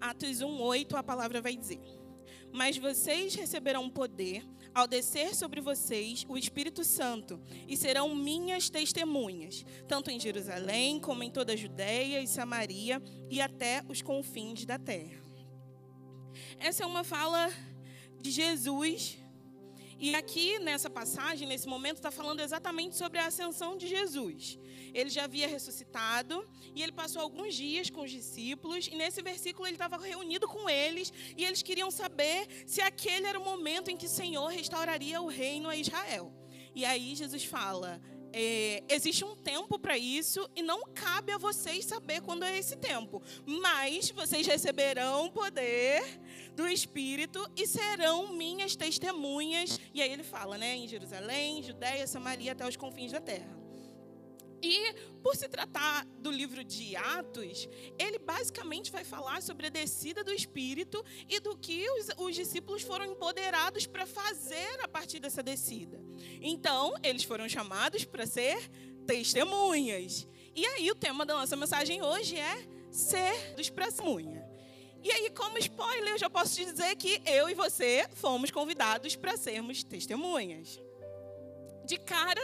Atos 0.00 0.40
1, 0.40 0.60
8, 0.60 0.96
a 0.96 1.02
palavra 1.02 1.40
vai 1.40 1.56
dizer: 1.56 1.80
Mas 2.52 2.76
vocês 2.76 3.34
receberão 3.34 3.88
poder 3.88 4.44
ao 4.74 4.86
descer 4.86 5.34
sobre 5.34 5.60
vocês 5.60 6.24
o 6.28 6.36
Espírito 6.36 6.84
Santo, 6.84 7.40
e 7.68 7.76
serão 7.76 8.14
minhas 8.14 8.70
testemunhas, 8.70 9.64
tanto 9.86 10.10
em 10.10 10.18
Jerusalém 10.18 10.98
como 10.98 11.22
em 11.22 11.30
toda 11.30 11.52
a 11.52 11.56
Judéia 11.56 12.20
e 12.20 12.26
Samaria 12.26 13.02
e 13.30 13.40
até 13.40 13.82
os 13.88 14.02
confins 14.02 14.64
da 14.64 14.78
terra. 14.78 15.22
Essa 16.58 16.84
é 16.84 16.86
uma 16.86 17.04
fala 17.04 17.50
de 18.20 18.30
Jesus. 18.30 19.21
E 20.04 20.16
aqui 20.16 20.58
nessa 20.58 20.90
passagem, 20.90 21.46
nesse 21.46 21.68
momento, 21.68 21.98
está 21.98 22.10
falando 22.10 22.40
exatamente 22.40 22.96
sobre 22.96 23.20
a 23.20 23.26
ascensão 23.26 23.76
de 23.76 23.86
Jesus. 23.86 24.58
Ele 24.92 25.08
já 25.08 25.22
havia 25.22 25.46
ressuscitado 25.46 26.44
e 26.74 26.82
ele 26.82 26.90
passou 26.90 27.22
alguns 27.22 27.54
dias 27.54 27.88
com 27.88 28.00
os 28.02 28.10
discípulos. 28.10 28.88
E 28.88 28.96
nesse 28.96 29.22
versículo 29.22 29.64
ele 29.64 29.76
estava 29.76 29.96
reunido 29.96 30.48
com 30.48 30.68
eles 30.68 31.12
e 31.36 31.44
eles 31.44 31.62
queriam 31.62 31.88
saber 31.88 32.48
se 32.66 32.80
aquele 32.80 33.28
era 33.28 33.38
o 33.38 33.44
momento 33.44 33.92
em 33.92 33.96
que 33.96 34.06
o 34.06 34.08
Senhor 34.08 34.48
restauraria 34.48 35.22
o 35.22 35.28
reino 35.28 35.68
a 35.68 35.76
Israel. 35.76 36.34
E 36.74 36.84
aí 36.84 37.14
Jesus 37.14 37.44
fala: 37.44 38.02
é, 38.32 38.82
existe 38.88 39.24
um 39.24 39.36
tempo 39.36 39.78
para 39.78 39.96
isso 39.96 40.48
e 40.56 40.62
não 40.62 40.82
cabe 40.94 41.32
a 41.32 41.38
vocês 41.38 41.84
saber 41.84 42.20
quando 42.22 42.44
é 42.44 42.58
esse 42.58 42.76
tempo. 42.76 43.22
Mas 43.46 44.10
vocês 44.10 44.46
receberão 44.46 45.30
poder 45.30 46.02
do 46.54 46.66
Espírito 46.66 47.46
e 47.56 47.66
serão 47.66 48.32
minhas 48.32 48.74
testemunhas. 48.74 49.78
E 49.94 50.02
aí 50.02 50.12
ele 50.12 50.22
fala, 50.22 50.58
né, 50.58 50.76
em 50.76 50.88
Jerusalém, 50.88 51.62
Judéia, 51.62 52.06
Samaria, 52.06 52.52
até 52.52 52.66
os 52.66 52.76
confins 52.76 53.12
da 53.12 53.20
terra. 53.20 53.61
E 54.62 54.94
por 55.22 55.34
se 55.34 55.48
tratar 55.48 56.06
do 56.18 56.30
livro 56.30 56.62
de 56.62 56.94
Atos, 56.94 57.68
ele 57.98 58.18
basicamente 58.18 58.92
vai 58.92 59.04
falar 59.04 59.42
sobre 59.42 59.66
a 59.66 59.70
descida 59.70 60.22
do 60.22 60.32
Espírito 60.32 61.04
e 61.28 61.40
do 61.40 61.56
que 61.56 61.84
os, 61.90 62.08
os 62.16 62.34
discípulos 62.36 62.82
foram 62.82 63.04
empoderados 63.06 63.86
para 63.86 64.06
fazer 64.06 64.80
a 64.80 64.86
partir 64.86 65.18
dessa 65.18 65.42
descida. 65.42 66.00
Então, 66.40 66.94
eles 67.02 67.24
foram 67.24 67.48
chamados 67.48 68.04
para 68.04 68.24
ser 68.24 68.70
testemunhas. 69.04 70.28
E 70.54 70.64
aí, 70.64 70.90
o 70.90 70.94
tema 70.94 71.26
da 71.26 71.34
nossa 71.34 71.56
mensagem 71.56 72.02
hoje 72.02 72.36
é 72.36 72.68
ser 72.90 73.54
dos 73.56 73.68
testemunha. 73.68 74.46
E 75.02 75.10
aí, 75.10 75.30
como 75.30 75.58
spoiler, 75.58 76.12
eu 76.12 76.18
já 76.18 76.30
posso 76.30 76.54
te 76.54 76.64
dizer 76.64 76.94
que 76.94 77.20
eu 77.26 77.50
e 77.50 77.54
você 77.54 78.08
fomos 78.14 78.52
convidados 78.52 79.16
para 79.16 79.36
sermos 79.36 79.82
testemunhas. 79.82 80.80
De 81.84 81.98
cara, 81.98 82.40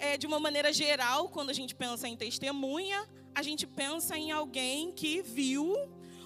é, 0.00 0.16
de 0.16 0.26
uma 0.26 0.40
maneira 0.40 0.72
geral, 0.72 1.28
quando 1.28 1.50
a 1.50 1.52
gente 1.52 1.74
pensa 1.74 2.08
em 2.08 2.16
testemunha, 2.16 3.08
a 3.34 3.42
gente 3.42 3.66
pensa 3.66 4.16
em 4.16 4.30
alguém 4.30 4.92
que 4.92 5.22
viu 5.22 5.74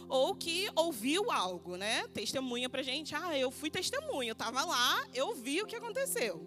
ou 0.09 0.35
que 0.35 0.69
ouviu 0.76 1.31
algo, 1.31 1.76
né? 1.76 2.07
Testemunha 2.09 2.69
pra 2.69 2.83
gente, 2.83 3.14
ah, 3.14 3.37
eu 3.38 3.50
fui 3.50 3.71
testemunha, 3.71 4.31
eu 4.31 4.35
estava 4.35 4.64
lá, 4.64 5.07
eu 5.14 5.35
vi 5.35 5.62
o 5.62 5.67
que 5.67 5.76
aconteceu. 5.76 6.47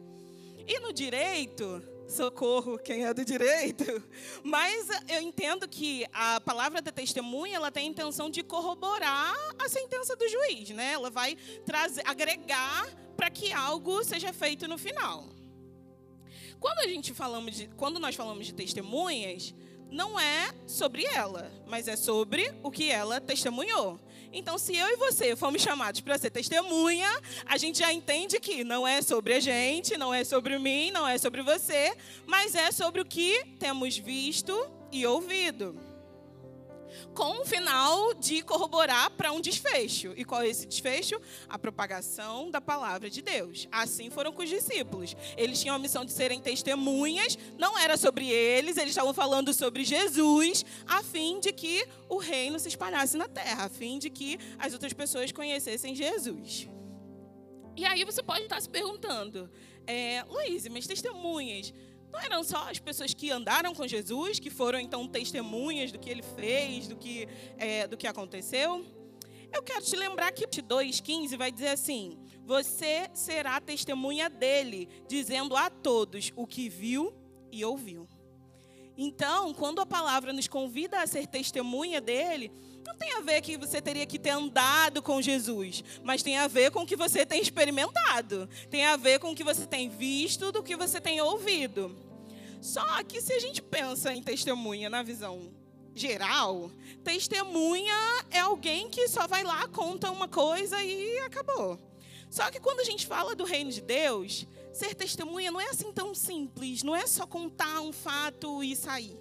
E 0.67 0.79
no 0.79 0.93
direito, 0.93 1.83
Socorro, 2.07 2.77
quem 2.77 3.05
é 3.05 3.13
do 3.13 3.25
direito. 3.25 3.83
Mas 4.43 4.87
eu 5.07 5.21
entendo 5.21 5.67
que 5.67 6.05
a 6.13 6.39
palavra 6.39 6.81
da 6.81 6.91
testemunha, 6.91 7.55
ela 7.55 7.71
tem 7.71 7.87
a 7.87 7.89
intenção 7.89 8.29
de 8.29 8.43
corroborar 8.43 9.33
a 9.57 9.67
sentença 9.67 10.15
do 10.15 10.27
juiz, 10.27 10.69
né? 10.69 10.93
Ela 10.93 11.09
vai 11.09 11.35
trazer, 11.65 12.03
agregar 12.05 12.87
para 13.17 13.29
que 13.29 13.51
algo 13.51 14.03
seja 14.03 14.31
feito 14.33 14.67
no 14.67 14.77
final. 14.77 15.27
Quando 16.59 16.79
a 16.79 16.87
gente 16.87 17.13
falamos 17.13 17.55
de, 17.55 17.67
quando 17.75 17.99
nós 17.99 18.15
falamos 18.15 18.45
de 18.45 18.53
testemunhas, 18.53 19.53
não 19.91 20.19
é 20.19 20.53
sobre 20.65 21.05
ela, 21.05 21.51
mas 21.67 21.87
é 21.87 21.95
sobre 21.95 22.53
o 22.63 22.71
que 22.71 22.89
ela 22.89 23.21
testemunhou. 23.21 23.99
Então, 24.33 24.57
se 24.57 24.75
eu 24.75 24.87
e 24.87 24.97
você 24.97 25.35
fomos 25.35 25.61
chamados 25.61 26.01
para 26.01 26.17
ser 26.17 26.29
testemunha, 26.29 27.09
a 27.45 27.57
gente 27.57 27.79
já 27.79 27.93
entende 27.93 28.39
que 28.39 28.63
não 28.63 28.85
é 28.85 29.01
sobre 29.01 29.35
a 29.35 29.39
gente, 29.39 29.97
não 29.97 30.13
é 30.13 30.23
sobre 30.23 30.57
mim, 30.59 30.91
não 30.91 31.07
é 31.07 31.17
sobre 31.17 31.41
você, 31.41 31.95
mas 32.25 32.55
é 32.55 32.71
sobre 32.71 32.99
o 32.99 33.05
que 33.05 33.45
temos 33.59 33.97
visto 33.97 34.53
e 34.91 35.05
ouvido 35.05 35.84
com 37.13 37.41
o 37.41 37.45
final 37.45 38.13
de 38.13 38.41
corroborar 38.41 39.11
para 39.11 39.31
um 39.31 39.41
desfecho. 39.41 40.13
E 40.15 40.25
qual 40.25 40.41
é 40.41 40.47
esse 40.47 40.65
desfecho? 40.65 41.19
A 41.47 41.57
propagação 41.57 42.51
da 42.51 42.61
palavra 42.61 43.09
de 43.09 43.21
Deus. 43.21 43.67
Assim 43.71 44.09
foram 44.09 44.31
com 44.31 44.43
os 44.43 44.49
discípulos. 44.49 45.15
Eles 45.37 45.59
tinham 45.59 45.75
a 45.75 45.79
missão 45.79 46.05
de 46.05 46.11
serem 46.11 46.39
testemunhas, 46.39 47.37
não 47.57 47.77
era 47.77 47.97
sobre 47.97 48.29
eles, 48.29 48.77
eles 48.77 48.91
estavam 48.91 49.13
falando 49.13 49.53
sobre 49.53 49.83
Jesus, 49.83 50.65
a 50.87 51.03
fim 51.03 51.39
de 51.39 51.51
que 51.51 51.85
o 52.09 52.17
reino 52.17 52.59
se 52.59 52.67
espalhasse 52.67 53.17
na 53.17 53.27
terra, 53.27 53.65
a 53.65 53.69
fim 53.69 53.97
de 53.99 54.09
que 54.09 54.37
as 54.57 54.73
outras 54.73 54.93
pessoas 54.93 55.31
conhecessem 55.31 55.95
Jesus. 55.95 56.67
E 57.75 57.83
aí 57.83 58.05
você 58.05 58.23
pode 58.23 58.43
estar 58.43 58.61
se 58.61 58.69
perguntando, 58.69 59.49
é, 59.85 60.23
Luiz, 60.29 60.65
mas 60.69 60.87
testemunhas 60.87 61.73
não 62.15 62.21
eram 62.21 62.43
só 62.45 62.69
as 62.69 62.79
pessoas 62.79 63.13
que 63.13 63.29
andaram 63.29 63.75
com 63.75 63.85
Jesus, 63.85 64.39
que 64.39 64.49
foram 64.49 64.79
então 64.79 65.05
testemunhas 65.05 65.91
do 65.91 65.99
que 65.99 66.09
ele 66.09 66.21
fez, 66.21 66.87
do 66.87 66.95
que, 66.95 67.27
é, 67.57 67.85
do 67.87 67.97
que 67.97 68.07
aconteceu. 68.07 68.85
Eu 69.53 69.61
quero 69.61 69.83
te 69.83 69.95
lembrar 69.97 70.31
que 70.31 70.45
2,15 70.47 71.37
vai 71.37 71.51
dizer 71.51 71.69
assim: 71.69 72.17
Você 72.45 73.09
será 73.13 73.59
testemunha 73.59 74.29
dele, 74.29 74.87
dizendo 75.07 75.57
a 75.57 75.69
todos 75.69 76.31
o 76.37 76.47
que 76.47 76.69
viu 76.69 77.13
e 77.51 77.65
ouviu. 77.65 78.07
Então, 78.97 79.53
quando 79.53 79.81
a 79.81 79.85
palavra 79.85 80.31
nos 80.31 80.47
convida 80.47 81.01
a 81.01 81.07
ser 81.07 81.27
testemunha 81.27 81.99
dele, 81.99 82.49
não 82.87 82.95
tem 82.95 83.11
a 83.11 83.19
ver 83.19 83.41
que 83.41 83.57
você 83.57 83.81
teria 83.81 84.05
que 84.05 84.17
ter 84.17 84.29
andado 84.29 85.01
com 85.01 85.21
Jesus, 85.21 85.83
mas 86.01 86.23
tem 86.23 86.37
a 86.37 86.47
ver 86.47 86.71
com 86.71 86.83
o 86.83 86.85
que 86.85 86.95
você 86.95 87.25
tem 87.25 87.41
experimentado, 87.41 88.47
tem 88.69 88.85
a 88.85 88.95
ver 88.95 89.19
com 89.19 89.31
o 89.31 89.35
que 89.35 89.43
você 89.43 89.65
tem 89.65 89.89
visto, 89.89 90.49
do 90.49 90.63
que 90.63 90.77
você 90.77 91.01
tem 91.01 91.19
ouvido. 91.19 92.04
Só 92.65 93.03
que 93.03 93.21
se 93.21 93.31
a 93.31 93.39
gente 93.39 93.61
pensa 93.61 94.11
em 94.11 94.23
testemunha 94.23 94.89
na 94.89 95.03
visão 95.03 95.53
geral, 95.93 96.71
testemunha 97.03 97.93
é 98.31 98.39
alguém 98.39 98.89
que 98.89 99.07
só 99.07 99.27
vai 99.27 99.43
lá, 99.43 99.67
conta 99.67 100.09
uma 100.09 100.27
coisa 100.27 100.83
e 100.83 101.19
acabou. 101.19 101.77
Só 102.27 102.49
que 102.49 102.59
quando 102.59 102.79
a 102.79 102.83
gente 102.83 103.05
fala 103.05 103.35
do 103.35 103.43
reino 103.43 103.71
de 103.71 103.81
Deus, 103.81 104.47
ser 104.73 104.95
testemunha 104.95 105.51
não 105.51 105.61
é 105.61 105.69
assim 105.69 105.91
tão 105.91 106.15
simples, 106.15 106.81
não 106.81 106.95
é 106.95 107.05
só 107.05 107.27
contar 107.27 107.81
um 107.81 107.93
fato 107.93 108.63
e 108.63 108.75
sair. 108.75 109.15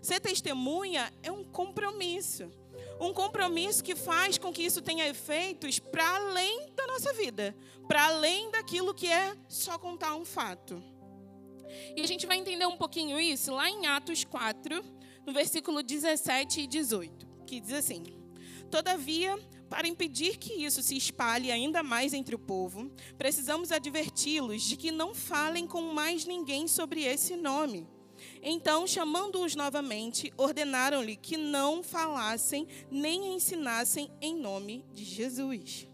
Ser 0.00 0.18
testemunha 0.18 1.12
é 1.22 1.30
um 1.30 1.44
compromisso. 1.44 2.50
Um 2.98 3.12
compromisso 3.12 3.84
que 3.84 3.94
faz 3.94 4.38
com 4.38 4.50
que 4.50 4.62
isso 4.62 4.80
tenha 4.80 5.06
efeitos 5.06 5.78
para 5.78 6.08
além 6.16 6.72
da 6.74 6.86
nossa 6.86 7.12
vida, 7.12 7.54
para 7.86 8.06
além 8.06 8.50
daquilo 8.50 8.94
que 8.94 9.08
é 9.08 9.36
só 9.46 9.78
contar 9.78 10.14
um 10.14 10.24
fato. 10.24 10.82
E 11.96 12.00
a 12.00 12.06
gente 12.06 12.26
vai 12.26 12.38
entender 12.38 12.66
um 12.66 12.76
pouquinho 12.76 13.18
isso 13.18 13.52
lá 13.52 13.68
em 13.68 13.86
Atos 13.86 14.24
4, 14.24 14.84
no 15.26 15.32
versículo 15.32 15.82
17 15.82 16.62
e 16.62 16.66
18, 16.66 17.26
que 17.46 17.60
diz 17.60 17.72
assim: 17.72 18.02
Todavia, 18.70 19.38
para 19.68 19.88
impedir 19.88 20.38
que 20.38 20.64
isso 20.64 20.82
se 20.82 20.96
espalhe 20.96 21.50
ainda 21.50 21.82
mais 21.82 22.12
entre 22.12 22.34
o 22.34 22.38
povo, 22.38 22.90
precisamos 23.16 23.72
adverti-los 23.72 24.62
de 24.62 24.76
que 24.76 24.90
não 24.90 25.14
falem 25.14 25.66
com 25.66 25.82
mais 25.92 26.24
ninguém 26.24 26.66
sobre 26.66 27.04
esse 27.04 27.36
nome. 27.36 27.86
Então, 28.42 28.86
chamando-os 28.86 29.54
novamente, 29.54 30.32
ordenaram-lhe 30.36 31.16
que 31.16 31.36
não 31.36 31.82
falassem 31.82 32.66
nem 32.90 33.34
ensinassem 33.34 34.10
em 34.20 34.36
nome 34.36 34.84
de 34.92 35.04
Jesus. 35.04 35.88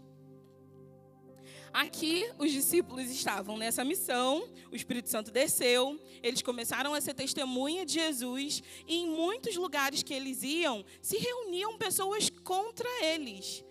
Aqui, 1.75 2.25
os 2.39 2.53
discípulos 2.53 3.11
estavam 3.11 3.57
nessa 3.57 3.83
missão, 3.83 4.49
o 4.71 4.77
Espírito 4.77 5.09
Santo 5.09 5.29
desceu, 5.29 5.99
eles 6.23 6.41
começaram 6.41 6.93
a 6.93 7.01
ser 7.01 7.13
testemunha 7.13 7.85
de 7.85 7.95
Jesus, 7.95 8.63
e 8.87 8.99
em 8.99 9.09
muitos 9.09 9.57
lugares 9.57 10.01
que 10.01 10.13
eles 10.13 10.41
iam, 10.41 10.85
se 11.01 11.17
reuniam 11.17 11.77
pessoas 11.77 12.29
contra 12.45 12.87
eles. 13.03 13.61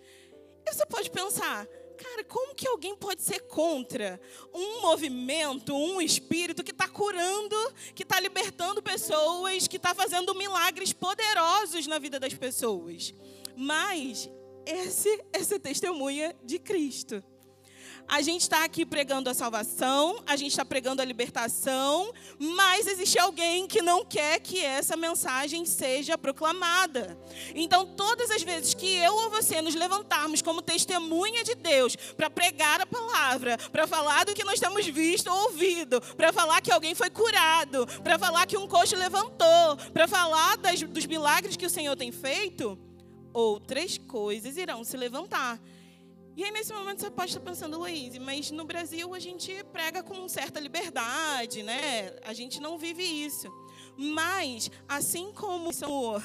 E 0.63 0.71
você 0.71 0.85
pode 0.85 1.09
pensar, 1.09 1.65
cara, 1.97 2.23
como 2.25 2.53
que 2.53 2.67
alguém 2.67 2.95
pode 2.95 3.23
ser 3.23 3.39
contra 3.47 4.21
um 4.53 4.81
movimento, 4.81 5.75
um 5.75 5.99
espírito 5.99 6.63
que 6.63 6.69
está 6.69 6.87
curando, 6.87 7.55
que 7.95 8.03
está 8.03 8.19
libertando 8.19 8.83
pessoas, 8.83 9.67
que 9.67 9.77
está 9.77 9.95
fazendo 9.95 10.35
milagres 10.35 10.93
poderosos 10.93 11.87
na 11.87 11.97
vida 11.97 12.19
das 12.19 12.35
pessoas? 12.35 13.15
Mas 13.57 14.29
esse 14.63 15.09
é 15.33 15.41
ser 15.41 15.57
testemunha 15.57 16.35
de 16.43 16.59
Cristo. 16.59 17.23
A 18.07 18.21
gente 18.21 18.41
está 18.41 18.63
aqui 18.63 18.85
pregando 18.85 19.29
a 19.29 19.33
salvação, 19.33 20.21
a 20.27 20.35
gente 20.35 20.51
está 20.51 20.63
pregando 20.63 21.01
a 21.01 21.05
libertação, 21.05 22.13
mas 22.37 22.85
existe 22.85 23.17
alguém 23.17 23.65
que 23.65 23.81
não 23.81 24.05
quer 24.05 24.39
que 24.39 24.63
essa 24.63 24.95
mensagem 24.95 25.65
seja 25.65 26.15
proclamada. 26.15 27.17
Então, 27.55 27.85
todas 27.85 28.29
as 28.29 28.43
vezes 28.43 28.75
que 28.75 28.85
eu 28.85 29.13
ou 29.13 29.29
você 29.31 29.59
nos 29.59 29.73
levantarmos 29.73 30.41
como 30.41 30.61
testemunha 30.61 31.43
de 31.43 31.55
Deus 31.55 31.95
para 31.95 32.29
pregar 32.29 32.79
a 32.79 32.85
palavra, 32.85 33.57
para 33.71 33.87
falar 33.87 34.23
do 34.25 34.35
que 34.35 34.43
nós 34.43 34.59
temos 34.59 34.85
visto 34.85 35.27
ou 35.27 35.45
ouvido, 35.45 35.99
para 36.15 36.31
falar 36.31 36.61
que 36.61 36.71
alguém 36.71 36.93
foi 36.93 37.09
curado, 37.09 37.87
para 38.03 38.19
falar 38.19 38.45
que 38.45 38.57
um 38.57 38.67
coxo 38.67 38.95
levantou, 38.95 39.77
para 39.91 40.07
falar 40.07 40.57
das, 40.57 40.79
dos 40.81 41.07
milagres 41.07 41.57
que 41.57 41.65
o 41.65 41.69
Senhor 41.69 41.95
tem 41.95 42.11
feito, 42.11 42.77
outras 43.33 43.97
coisas 43.97 44.57
irão 44.57 44.83
se 44.83 44.95
levantar. 44.95 45.59
E 46.37 46.43
aí, 46.43 46.51
nesse 46.51 46.73
momento, 46.73 46.99
você 46.99 47.09
pode 47.09 47.29
estar 47.29 47.39
pensando, 47.39 47.79
Luiz, 47.79 48.17
mas 48.17 48.51
no 48.51 48.65
Brasil 48.65 49.13
a 49.13 49.19
gente 49.19 49.63
prega 49.71 50.03
com 50.03 50.27
certa 50.27 50.59
liberdade, 50.59 51.63
né? 51.63 52.13
A 52.23 52.33
gente 52.33 52.59
não 52.59 52.77
vive 52.77 53.03
isso. 53.03 53.47
Mas, 53.97 54.69
assim 54.85 55.31
como 55.31 55.71
são, 55.71 56.21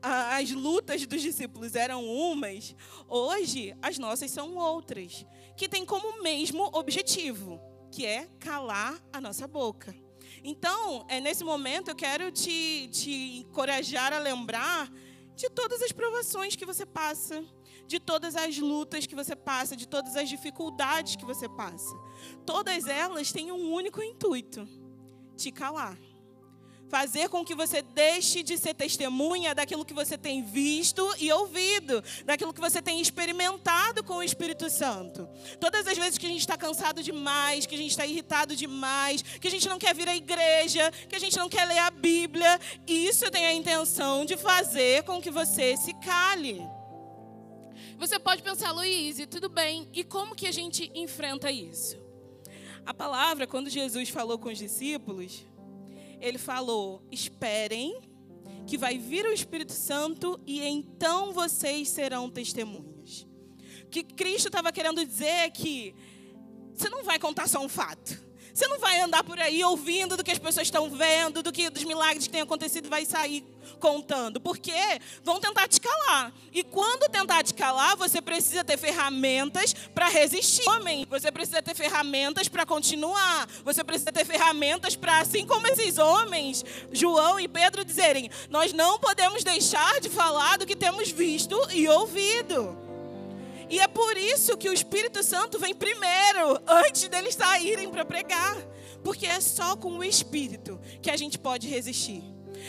as 0.00 0.50
lutas 0.50 1.04
dos 1.06 1.20
discípulos 1.20 1.74
eram 1.74 2.02
umas, 2.06 2.74
hoje 3.06 3.76
as 3.82 3.98
nossas 3.98 4.30
são 4.30 4.56
outras, 4.56 5.26
que 5.58 5.68
têm 5.68 5.84
como 5.84 6.22
mesmo 6.22 6.70
objetivo, 6.72 7.60
que 7.92 8.06
é 8.06 8.26
calar 8.40 8.98
a 9.12 9.20
nossa 9.20 9.46
boca. 9.46 9.94
Então, 10.42 11.04
é, 11.06 11.20
nesse 11.20 11.44
momento, 11.44 11.88
eu 11.88 11.94
quero 11.94 12.32
te, 12.32 12.88
te 12.90 13.40
encorajar 13.40 14.10
a 14.10 14.18
lembrar 14.18 14.90
de 15.36 15.50
todas 15.50 15.82
as 15.82 15.92
provações 15.92 16.56
que 16.56 16.64
você 16.64 16.86
passa, 16.86 17.44
de 17.86 18.00
todas 18.00 18.36
as 18.36 18.58
lutas 18.58 19.06
que 19.06 19.14
você 19.14 19.36
passa, 19.36 19.76
de 19.76 19.86
todas 19.86 20.16
as 20.16 20.28
dificuldades 20.28 21.16
que 21.16 21.24
você 21.24 21.48
passa. 21.48 21.94
Todas 22.46 22.86
elas 22.86 23.32
têm 23.32 23.52
um 23.52 23.72
único 23.72 24.02
intuito: 24.02 24.68
te 25.36 25.50
calar. 25.50 25.98
Fazer 26.88 27.28
com 27.28 27.44
que 27.44 27.54
você 27.54 27.82
deixe 27.82 28.42
de 28.42 28.56
ser 28.56 28.74
testemunha 28.74 29.54
daquilo 29.54 29.84
que 29.84 29.94
você 29.94 30.16
tem 30.16 30.44
visto 30.44 31.02
e 31.18 31.32
ouvido, 31.32 32.04
daquilo 32.24 32.52
que 32.52 32.60
você 32.60 32.80
tem 32.80 33.00
experimentado 33.00 34.04
com 34.04 34.18
o 34.18 34.22
Espírito 34.22 34.70
Santo. 34.70 35.28
Todas 35.58 35.86
as 35.88 35.98
vezes 35.98 36.18
que 36.18 36.26
a 36.26 36.28
gente 36.28 36.40
está 36.40 36.56
cansado 36.56 37.02
demais, 37.02 37.66
que 37.66 37.74
a 37.74 37.78
gente 37.78 37.90
está 37.90 38.06
irritado 38.06 38.54
demais, 38.54 39.22
que 39.22 39.48
a 39.48 39.50
gente 39.50 39.68
não 39.68 39.78
quer 39.78 39.94
vir 39.94 40.08
à 40.08 40.14
igreja, 40.14 40.92
que 41.08 41.16
a 41.16 41.18
gente 41.18 41.36
não 41.36 41.48
quer 41.48 41.64
ler 41.66 41.78
a 41.78 41.90
Bíblia, 41.90 42.60
isso 42.86 43.28
tem 43.30 43.44
a 43.46 43.54
intenção 43.54 44.24
de 44.24 44.36
fazer 44.36 45.02
com 45.02 45.20
que 45.20 45.30
você 45.30 45.76
se 45.76 45.94
cale. 45.94 46.62
Você 47.98 48.18
pode 48.18 48.42
pensar, 48.42 48.72
Luiz, 48.72 49.18
tudo 49.30 49.48
bem, 49.48 49.88
e 49.92 50.04
como 50.04 50.34
que 50.34 50.46
a 50.46 50.52
gente 50.52 50.90
enfrenta 50.94 51.50
isso? 51.50 51.96
A 52.84 52.92
palavra, 52.92 53.46
quando 53.46 53.70
Jesus 53.70 54.08
falou 54.08 54.38
com 54.38 54.48
os 54.48 54.58
discípulos, 54.58 55.46
ele 56.20 56.38
falou: 56.38 57.02
esperem, 57.10 58.00
que 58.66 58.78
vai 58.78 58.98
vir 58.98 59.24
o 59.26 59.32
Espírito 59.32 59.72
Santo 59.72 60.40
e 60.46 60.60
então 60.62 61.32
vocês 61.32 61.88
serão 61.88 62.30
testemunhas. 62.30 63.26
O 63.84 63.88
que 63.88 64.02
Cristo 64.02 64.48
estava 64.48 64.72
querendo 64.72 65.04
dizer 65.04 65.26
é 65.26 65.50
que 65.50 65.94
você 66.74 66.88
não 66.88 67.04
vai 67.04 67.18
contar 67.18 67.48
só 67.48 67.60
um 67.60 67.68
fato. 67.68 68.23
Você 68.54 68.68
não 68.68 68.78
vai 68.78 69.00
andar 69.00 69.24
por 69.24 69.40
aí 69.40 69.64
ouvindo 69.64 70.16
do 70.16 70.22
que 70.22 70.30
as 70.30 70.38
pessoas 70.38 70.68
estão 70.68 70.88
vendo, 70.88 71.42
do 71.42 71.50
que 71.50 71.68
dos 71.68 71.82
milagres 71.82 72.28
que 72.28 72.32
têm 72.32 72.42
acontecido 72.42 72.88
vai 72.88 73.04
sair 73.04 73.44
contando, 73.80 74.40
porque 74.40 74.72
vão 75.24 75.40
tentar 75.40 75.66
te 75.66 75.80
calar. 75.80 76.32
E 76.52 76.62
quando 76.62 77.10
tentar 77.10 77.42
te 77.42 77.52
calar, 77.52 77.96
você 77.96 78.22
precisa 78.22 78.62
ter 78.62 78.76
ferramentas 78.78 79.74
para 79.92 80.06
resistir. 80.06 80.62
Homem, 80.68 81.04
você 81.10 81.32
precisa 81.32 81.60
ter 81.60 81.74
ferramentas 81.74 82.46
para 82.46 82.64
continuar. 82.64 83.48
Você 83.64 83.82
precisa 83.82 84.12
ter 84.12 84.24
ferramentas 84.24 84.94
para, 84.94 85.18
assim 85.18 85.44
como 85.44 85.66
esses 85.66 85.98
homens, 85.98 86.64
João 86.92 87.40
e 87.40 87.48
Pedro, 87.48 87.84
dizerem: 87.84 88.30
Nós 88.48 88.72
não 88.72 89.00
podemos 89.00 89.42
deixar 89.42 90.00
de 90.00 90.08
falar 90.08 90.58
do 90.58 90.66
que 90.66 90.76
temos 90.76 91.10
visto 91.10 91.58
e 91.72 91.88
ouvido. 91.88 92.83
E 93.74 93.80
é 93.80 93.88
por 93.88 94.16
isso 94.16 94.56
que 94.56 94.68
o 94.68 94.72
Espírito 94.72 95.20
Santo 95.24 95.58
vem 95.58 95.74
primeiro, 95.74 96.62
antes 96.64 97.08
deles 97.08 97.34
saírem 97.34 97.90
para 97.90 98.04
pregar. 98.04 98.56
Porque 99.02 99.26
é 99.26 99.40
só 99.40 99.74
com 99.74 99.98
o 99.98 100.04
Espírito 100.04 100.80
que 101.02 101.10
a 101.10 101.16
gente 101.16 101.36
pode 101.36 101.66
resistir. 101.66 102.22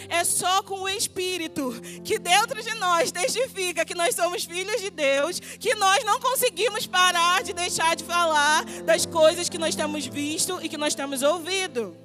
É 0.09 0.23
só 0.23 0.63
com 0.63 0.79
o 0.79 0.89
Espírito 0.89 1.79
que 2.03 2.17
dentro 2.17 2.59
de 2.63 2.73
nós 2.79 3.11
testifica 3.11 3.85
que 3.85 3.93
nós 3.93 4.15
somos 4.15 4.45
filhos 4.45 4.81
de 4.81 4.89
Deus, 4.89 5.39
que 5.39 5.75
nós 5.75 6.03
não 6.03 6.19
conseguimos 6.19 6.87
parar 6.87 7.43
de 7.43 7.53
deixar 7.53 7.95
de 7.95 8.03
falar 8.03 8.65
das 8.83 9.05
coisas 9.05 9.47
que 9.47 9.59
nós 9.59 9.75
temos 9.75 10.07
visto 10.07 10.59
e 10.63 10.67
que 10.67 10.75
nós 10.75 10.95
temos 10.95 11.21
ouvido. 11.21 11.95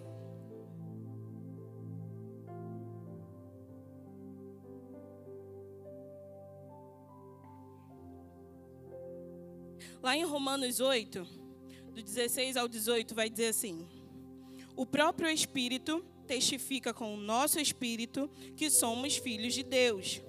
Lá 10.02 10.16
em 10.16 10.25
Romanos 10.25 10.80
8, 10.80 11.26
do 11.95 12.02
16 12.02 12.57
ao 12.57 12.66
18, 12.66 13.14
vai 13.14 13.28
dizer 13.28 13.49
assim: 13.49 13.87
O 14.75 14.87
próprio 14.87 15.28
Espírito 15.28 16.04
testifica 16.26 16.95
com 16.95 17.12
o 17.12 17.16
nosso 17.16 17.59
espírito 17.59 18.30
que 18.57 18.71
somos 18.71 19.16
filhos 19.16 19.52
de 19.52 19.62
Deus. 19.62 20.23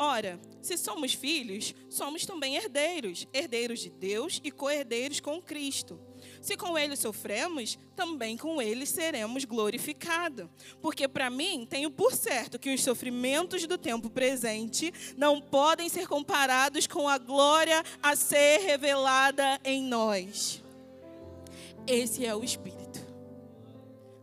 Ora, 0.00 0.38
se 0.62 0.78
somos 0.78 1.12
filhos, 1.12 1.74
somos 1.90 2.24
também 2.24 2.54
herdeiros, 2.54 3.26
herdeiros 3.32 3.80
de 3.80 3.90
Deus 3.90 4.40
e 4.44 4.50
co-herdeiros 4.52 5.18
com 5.18 5.42
Cristo. 5.42 5.98
Se 6.40 6.56
com 6.56 6.78
ele 6.78 6.94
sofremos, 6.94 7.76
também 7.96 8.36
com 8.36 8.62
ele 8.62 8.86
seremos 8.86 9.44
glorificados. 9.44 10.48
Porque 10.80 11.08
para 11.08 11.28
mim, 11.28 11.66
tenho 11.68 11.90
por 11.90 12.12
certo 12.12 12.60
que 12.60 12.72
os 12.72 12.82
sofrimentos 12.82 13.66
do 13.66 13.76
tempo 13.76 14.08
presente 14.08 14.92
não 15.16 15.40
podem 15.40 15.88
ser 15.88 16.06
comparados 16.06 16.86
com 16.86 17.08
a 17.08 17.18
glória 17.18 17.82
a 18.00 18.14
ser 18.14 18.60
revelada 18.60 19.60
em 19.64 19.82
nós. 19.82 20.62
Esse 21.88 22.24
é 22.24 22.36
o 22.36 22.44
Espírito. 22.44 23.04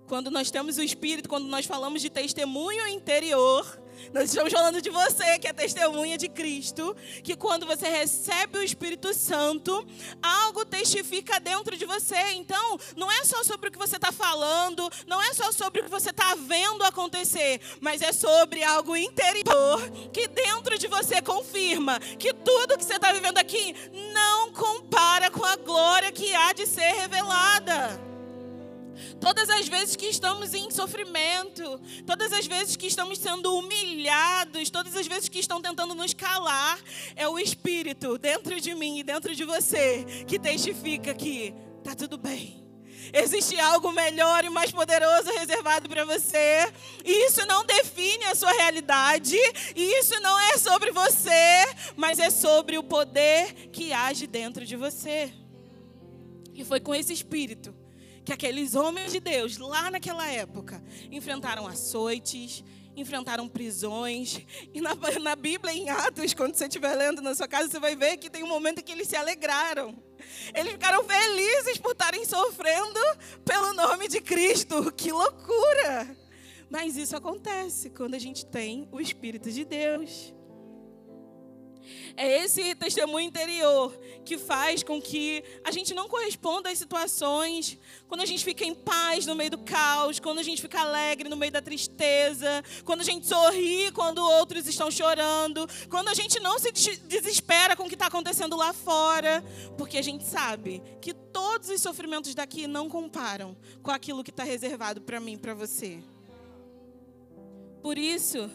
Quando 0.08 0.32
nós 0.32 0.50
temos 0.50 0.78
o 0.78 0.84
Espírito, 0.84 1.28
quando 1.28 1.48
nós 1.48 1.66
falamos 1.66 2.02
de 2.02 2.10
testemunho 2.10 2.88
interior, 2.88 3.84
nós 4.14 4.26
estamos 4.26 4.52
falando 4.52 4.82
de 4.82 4.90
você, 4.90 5.38
que 5.40 5.48
é 5.48 5.54
testemunha 5.54 6.18
de 6.18 6.28
Cristo, 6.30 6.96
que 7.24 7.36
quando 7.36 7.66
você 7.66 7.88
recebe 7.88 8.58
o 8.58 8.64
Espírito 8.64 9.14
Santo, 9.14 9.86
algo 10.22 10.66
testifica 10.66 11.40
dentro 11.40 11.78
de 11.78 11.86
você. 11.86 12.34
Então, 12.34 12.78
não 12.96 13.12
é 13.12 13.24
só 13.24 13.44
sobre 13.44 13.70
o 13.70 13.72
que 13.72 13.78
você 13.78 13.96
está 13.96 14.12
falando, 14.12 14.90
não 15.08 15.22
é 15.22 15.34
só 15.34 15.52
sobre 15.52 15.82
o 15.82 15.84
que 15.84 15.90
você 15.90 16.10
está 16.10 16.36
vendo 16.36 16.84
acontecer, 16.84 17.60
mas 17.80 18.02
é 18.02 18.12
sobre 18.12 18.64
algo 18.64 18.96
interior 18.96 19.90
que 20.14 20.28
dentro 20.28 20.78
de 20.78 20.88
você 20.88 21.22
confirma 21.22 22.00
que 22.00 22.34
tudo 22.34 22.78
que 22.78 22.86
você 22.86 22.96
está 22.96 23.12
vivendo 23.12 23.38
aqui 23.38 23.76
não 24.14 24.52
compara 24.52 25.30
com 25.30 25.44
a 25.44 25.56
glória 25.56 26.12
que 26.12 26.34
há 26.34 26.54
de 26.54 26.66
ser 26.66 26.92
revelada. 26.94 28.05
Todas 29.26 29.50
as 29.50 29.68
vezes 29.68 29.96
que 29.96 30.06
estamos 30.06 30.54
em 30.54 30.70
sofrimento, 30.70 31.82
todas 32.06 32.32
as 32.32 32.46
vezes 32.46 32.76
que 32.76 32.86
estamos 32.86 33.18
sendo 33.18 33.58
humilhados, 33.58 34.70
todas 34.70 34.96
as 34.96 35.08
vezes 35.08 35.28
que 35.28 35.40
estão 35.40 35.60
tentando 35.60 35.96
nos 35.96 36.14
calar, 36.14 36.80
é 37.16 37.28
o 37.28 37.40
Espírito 37.40 38.20
dentro 38.20 38.62
de 38.62 38.76
mim 38.76 39.00
e 39.00 39.04
dentro 39.04 39.34
de 39.34 39.44
você 39.44 40.06
que 40.28 40.38
testifica 40.38 41.12
que 41.16 41.56
tá 41.84 41.96
tudo 41.96 42.20
bem. 42.20 42.64
Existe 43.12 43.60
algo 43.60 43.92
melhor 43.92 44.46
e 44.46 44.50
mais 44.52 44.70
poderoso 44.72 45.32
reservado 45.32 45.90
para 45.90 46.06
você. 46.06 46.72
E 47.04 47.26
isso 47.26 47.44
não 47.48 47.66
define 47.66 48.26
a 48.26 48.36
sua 48.36 48.52
realidade. 48.52 49.36
E 49.76 50.00
isso 50.02 50.22
não 50.22 50.40
é 50.40 50.58
sobre 50.60 50.92
você, 50.92 51.66
mas 51.96 52.20
é 52.20 52.30
sobre 52.30 52.78
o 52.78 52.84
poder 52.84 53.70
que 53.72 53.92
age 53.92 54.28
dentro 54.28 54.64
de 54.64 54.76
você. 54.76 55.34
E 56.54 56.64
foi 56.64 56.80
com 56.80 56.94
esse 56.94 57.12
espírito 57.12 57.85
que 58.26 58.34
aqueles 58.34 58.74
homens 58.74 59.12
de 59.12 59.20
Deus, 59.20 59.58
lá 59.58 59.92
naquela 59.92 60.28
época, 60.28 60.84
enfrentaram 61.12 61.68
açoites, 61.68 62.64
enfrentaram 62.96 63.48
prisões. 63.48 64.42
E 64.74 64.82
na, 64.82 64.96
na 65.22 65.36
Bíblia, 65.36 65.74
em 65.74 65.90
Atos, 65.90 66.34
quando 66.34 66.56
você 66.56 66.66
estiver 66.66 66.96
lendo 66.96 67.22
na 67.22 67.36
sua 67.36 67.48
casa, 67.48 67.70
você 67.70 67.80
vai 67.80 67.96
ver 67.96 68.18
que 68.18 68.30
tem 68.30 68.44
um 68.44 68.48
momento 68.48 68.84
que 68.84 68.92
eles 68.92 69.08
se 69.08 69.16
alegraram. 69.16 69.96
Eles 70.54 70.74
ficaram 70.74 71.04
felizes 71.04 71.78
por 71.78 71.92
estarem 71.92 72.26
sofrendo 72.26 73.00
pelo 73.44 73.74
nome 73.74 74.08
de 74.08 74.20
Cristo. 74.20 74.92
Que 74.92 75.12
loucura! 75.12 76.18
Mas 76.70 76.98
isso 76.98 77.16
acontece 77.16 77.92
quando 77.92 78.16
a 78.16 78.20
gente 78.20 78.46
tem 78.46 78.90
o 78.92 79.00
Espírito 79.00 79.52
de 79.52 79.64
Deus. 79.64 80.35
É 82.18 82.44
esse 82.44 82.76
testemunho 82.76 83.28
interior 83.28 83.98
que 84.24 84.38
faz 84.38 84.84
com 84.84 85.02
que 85.02 85.44
a 85.64 85.72
gente 85.72 85.94
não 85.94 86.08
corresponda 86.08 86.70
às 86.70 86.78
situações, 86.78 87.78
quando 88.08 88.22
a 88.22 88.26
gente 88.26 88.44
fica 88.44 88.64
em 88.64 88.74
paz 88.74 89.26
no 89.26 89.36
meio 89.36 89.52
do 89.52 89.58
caos, 89.60 90.20
quando 90.20 90.40
a 90.40 90.44
gente 90.44 90.62
fica 90.62 90.80
alegre 90.82 91.30
no 91.30 91.36
meio 91.36 91.52
da 91.52 91.62
tristeza, 91.62 92.64
quando 92.84 93.02
a 93.02 93.04
gente 93.04 93.28
sorri 93.28 93.92
quando 93.92 94.20
outros 94.20 94.68
estão 94.68 94.90
chorando, 94.90 95.68
quando 95.90 96.10
a 96.10 96.14
gente 96.14 96.40
não 96.40 96.58
se 96.60 96.72
desespera 96.72 97.76
com 97.76 97.84
o 97.84 97.88
que 97.88 97.96
está 97.96 98.08
acontecendo 98.08 98.56
lá 98.56 98.74
fora, 98.74 99.44
porque 99.78 99.98
a 99.98 100.02
gente 100.02 100.26
sabe 100.26 100.82
que 101.02 101.14
todos 101.14 101.70
os 101.70 101.82
sofrimentos 101.82 102.34
daqui 102.34 102.68
não 102.68 102.90
comparam 102.90 103.56
com 103.82 103.92
aquilo 103.92 104.24
que 104.24 104.30
está 104.30 104.44
reservado 104.44 105.02
para 105.02 105.20
mim, 105.20 105.38
para 105.38 105.54
você. 105.54 106.00
Por 107.82 107.98
isso, 107.98 108.50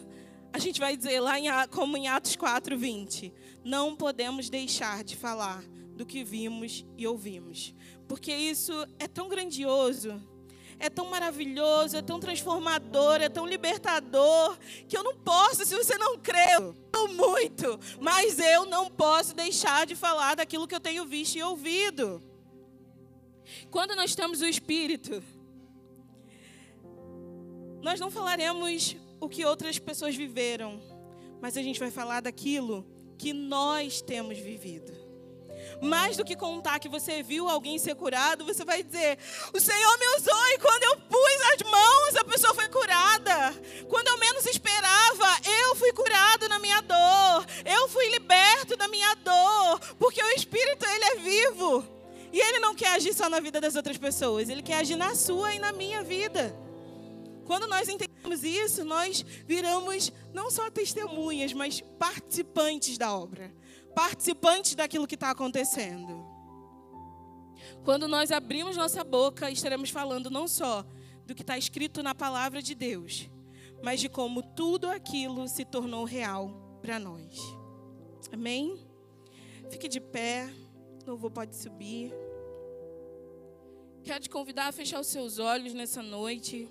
a 0.53 0.57
gente 0.57 0.79
vai 0.79 0.95
dizer 0.97 1.19
lá 1.19 1.39
em, 1.39 1.47
como 1.69 1.97
em 1.97 2.07
Atos 2.07 2.35
4, 2.35 2.77
20: 2.77 3.33
não 3.63 3.95
podemos 3.95 4.49
deixar 4.49 5.03
de 5.03 5.15
falar 5.15 5.63
do 5.95 6.05
que 6.05 6.23
vimos 6.23 6.85
e 6.97 7.05
ouvimos, 7.07 7.73
porque 8.07 8.33
isso 8.33 8.73
é 8.99 9.07
tão 9.07 9.29
grandioso, 9.29 10.21
é 10.79 10.89
tão 10.89 11.05
maravilhoso, 11.09 11.97
é 11.97 12.01
tão 12.01 12.19
transformador, 12.19 13.21
é 13.21 13.29
tão 13.29 13.45
libertador, 13.45 14.57
que 14.87 14.97
eu 14.97 15.03
não 15.03 15.15
posso, 15.15 15.65
se 15.65 15.75
você 15.75 15.97
não 15.97 16.17
crê, 16.17 16.57
muito, 17.11 17.79
mas 17.99 18.39
eu 18.39 18.65
não 18.65 18.89
posso 18.89 19.35
deixar 19.35 19.85
de 19.85 19.95
falar 19.95 20.35
daquilo 20.35 20.67
que 20.67 20.75
eu 20.75 20.79
tenho 20.79 21.05
visto 21.05 21.35
e 21.35 21.43
ouvido. 21.43 22.21
Quando 23.69 23.95
nós 23.95 24.15
temos 24.15 24.41
o 24.41 24.45
Espírito, 24.45 25.23
nós 27.81 27.99
não 27.99 28.11
falaremos 28.11 28.95
o 29.21 29.29
que 29.29 29.45
outras 29.45 29.77
pessoas 29.77 30.15
viveram, 30.15 30.81
mas 31.39 31.55
a 31.55 31.61
gente 31.61 31.79
vai 31.79 31.91
falar 31.91 32.21
daquilo 32.21 32.85
que 33.17 33.31
nós 33.31 34.01
temos 34.01 34.37
vivido. 34.39 34.99
Mais 35.79 36.17
do 36.17 36.25
que 36.25 36.35
contar 36.35 36.79
que 36.79 36.89
você 36.89 37.21
viu 37.21 37.47
alguém 37.47 37.77
ser 37.77 37.95
curado, 37.95 38.43
você 38.43 38.65
vai 38.65 38.81
dizer: 38.81 39.19
O 39.53 39.59
Senhor 39.59 39.99
me 39.99 40.07
usou 40.17 40.47
e 40.49 40.57
quando 40.57 40.83
eu 40.83 40.97
pus 41.01 41.41
as 41.53 41.69
mãos, 41.69 42.15
a 42.15 42.23
pessoa 42.23 42.53
foi 42.55 42.67
curada. 42.67 43.53
Quando 43.87 44.07
eu 44.07 44.17
menos 44.17 44.45
esperava, 44.47 45.39
eu 45.63 45.75
fui 45.75 45.93
curado 45.93 46.49
na 46.49 46.57
minha 46.57 46.81
dor. 46.81 47.45
Eu 47.63 47.87
fui 47.89 48.09
liberto 48.09 48.75
da 48.75 48.87
minha 48.87 49.13
dor, 49.15 49.79
porque 49.99 50.21
o 50.21 50.29
Espírito 50.31 50.83
ele 50.83 51.05
é 51.05 51.15
vivo. 51.17 51.87
E 52.33 52.39
ele 52.39 52.59
não 52.59 52.73
quer 52.73 52.93
agir 52.93 53.13
só 53.13 53.29
na 53.29 53.39
vida 53.39 53.61
das 53.61 53.75
outras 53.75 53.97
pessoas, 53.97 54.49
ele 54.49 54.63
quer 54.63 54.79
agir 54.79 54.95
na 54.95 55.13
sua 55.13 55.53
e 55.53 55.59
na 55.59 55.71
minha 55.71 56.01
vida. 56.01 56.55
Quando 57.45 57.67
nós 57.67 57.87
entendemos 57.87 58.10
isso, 58.43 58.83
nós 58.83 59.25
viramos 59.45 60.11
não 60.33 60.49
só 60.49 60.69
testemunhas, 60.69 61.53
mas 61.53 61.81
participantes 61.99 62.97
da 62.97 63.15
obra, 63.15 63.53
participantes 63.95 64.75
daquilo 64.75 65.07
que 65.07 65.15
está 65.15 65.31
acontecendo. 65.31 66.25
Quando 67.83 68.07
nós 68.07 68.31
abrimos 68.31 68.77
nossa 68.77 69.03
boca, 69.03 69.49
estaremos 69.49 69.89
falando 69.89 70.29
não 70.29 70.47
só 70.47 70.85
do 71.25 71.35
que 71.35 71.41
está 71.41 71.57
escrito 71.57 72.03
na 72.03 72.13
palavra 72.13 72.61
de 72.61 72.75
Deus, 72.75 73.29
mas 73.83 73.99
de 73.99 74.09
como 74.09 74.41
tudo 74.41 74.89
aquilo 74.89 75.47
se 75.47 75.65
tornou 75.65 76.03
real 76.03 76.79
para 76.81 76.99
nós. 76.99 77.39
Amém? 78.31 78.79
Fique 79.69 79.87
de 79.87 79.99
pé, 79.99 80.49
louvor 81.05 81.31
pode 81.31 81.55
subir. 81.55 82.13
Quero 84.03 84.19
te 84.19 84.29
convidar 84.29 84.67
a 84.67 84.71
fechar 84.71 84.99
os 84.99 85.07
seus 85.07 85.37
olhos 85.37 85.73
nessa 85.73 86.01
noite 86.01 86.69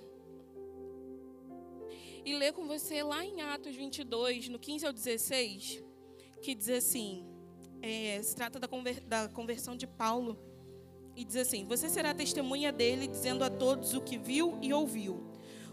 e 2.24 2.34
ler 2.34 2.52
com 2.52 2.66
você 2.66 3.02
lá 3.02 3.24
em 3.24 3.40
Atos 3.40 3.74
22, 3.74 4.48
no 4.48 4.58
15 4.58 4.86
ao 4.86 4.92
16, 4.92 5.82
que 6.42 6.54
diz 6.54 6.68
assim: 6.68 7.26
é, 7.82 8.20
se 8.22 8.34
trata 8.34 8.58
da, 8.58 8.68
conver, 8.68 9.00
da 9.00 9.28
conversão 9.28 9.76
de 9.76 9.86
Paulo 9.86 10.38
e 11.16 11.24
diz 11.24 11.36
assim: 11.36 11.64
Você 11.64 11.88
será 11.88 12.14
testemunha 12.14 12.70
dele, 12.72 13.06
dizendo 13.06 13.42
a 13.42 13.50
todos 13.50 13.94
o 13.94 14.00
que 14.00 14.18
viu 14.18 14.58
e 14.60 14.72
ouviu. 14.72 15.30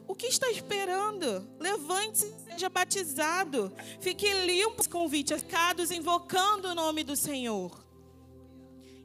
O 0.08 0.16
que 0.16 0.28
está 0.28 0.50
esperando? 0.50 1.46
Levante-se 1.60 2.28
e 2.28 2.52
seja 2.52 2.70
batizado. 2.70 3.74
Fique 4.00 4.32
limpo 4.46 4.80
os 4.80 4.88
convites, 4.88 5.44
pecados, 5.44 5.92
invocando 5.92 6.70
o 6.70 6.76
nome 6.76 7.04
do 7.04 7.16
Senhor. 7.16 7.86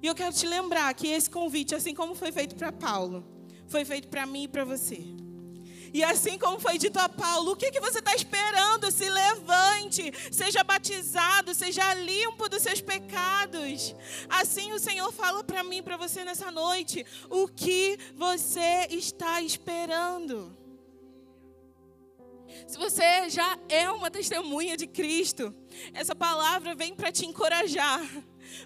E 0.01 0.07
eu 0.07 0.15
quero 0.15 0.33
te 0.33 0.47
lembrar 0.47 0.95
que 0.95 1.09
esse 1.09 1.29
convite, 1.29 1.75
assim 1.75 1.95
como 1.95 2.15
foi 2.15 2.31
feito 2.31 2.55
para 2.55 2.71
Paulo, 2.71 3.25
foi 3.67 3.85
feito 3.85 4.09
para 4.09 4.27
mim 4.27 4.45
e 4.45 4.49
para 4.49 4.65
você. 4.65 5.22
E 5.93 6.03
assim 6.03 6.39
como 6.39 6.59
foi 6.59 6.79
dito 6.79 6.99
a 6.99 7.09
Paulo, 7.09 7.53
o 7.53 7.57
que, 7.57 7.71
que 7.71 7.81
você 7.81 7.99
está 7.99 8.15
esperando? 8.15 8.91
Se 8.91 9.09
levante, 9.09 10.13
seja 10.31 10.65
batizado, 10.65 11.55
seja 11.55 11.93
limpo 11.95 12.49
dos 12.49 12.63
seus 12.63 12.81
pecados. 12.81 13.95
Assim 14.29 14.73
o 14.73 14.79
Senhor 14.79 15.13
fala 15.13 15.45
para 15.45 15.63
mim, 15.63 15.83
para 15.83 15.99
você 15.99 16.25
nessa 16.25 16.51
noite, 16.51 17.05
o 17.29 17.47
que 17.47 17.99
você 18.17 18.87
está 18.91 19.43
esperando? 19.43 20.57
Se 22.67 22.79
você 22.79 23.29
já 23.29 23.59
é 23.69 23.91
uma 23.91 24.11
testemunha 24.11 24.77
de 24.77 24.87
Cristo, 24.87 25.55
essa 25.93 26.15
palavra 26.15 26.75
vem 26.75 26.95
para 26.95 27.13
te 27.13 27.27
encorajar 27.27 28.03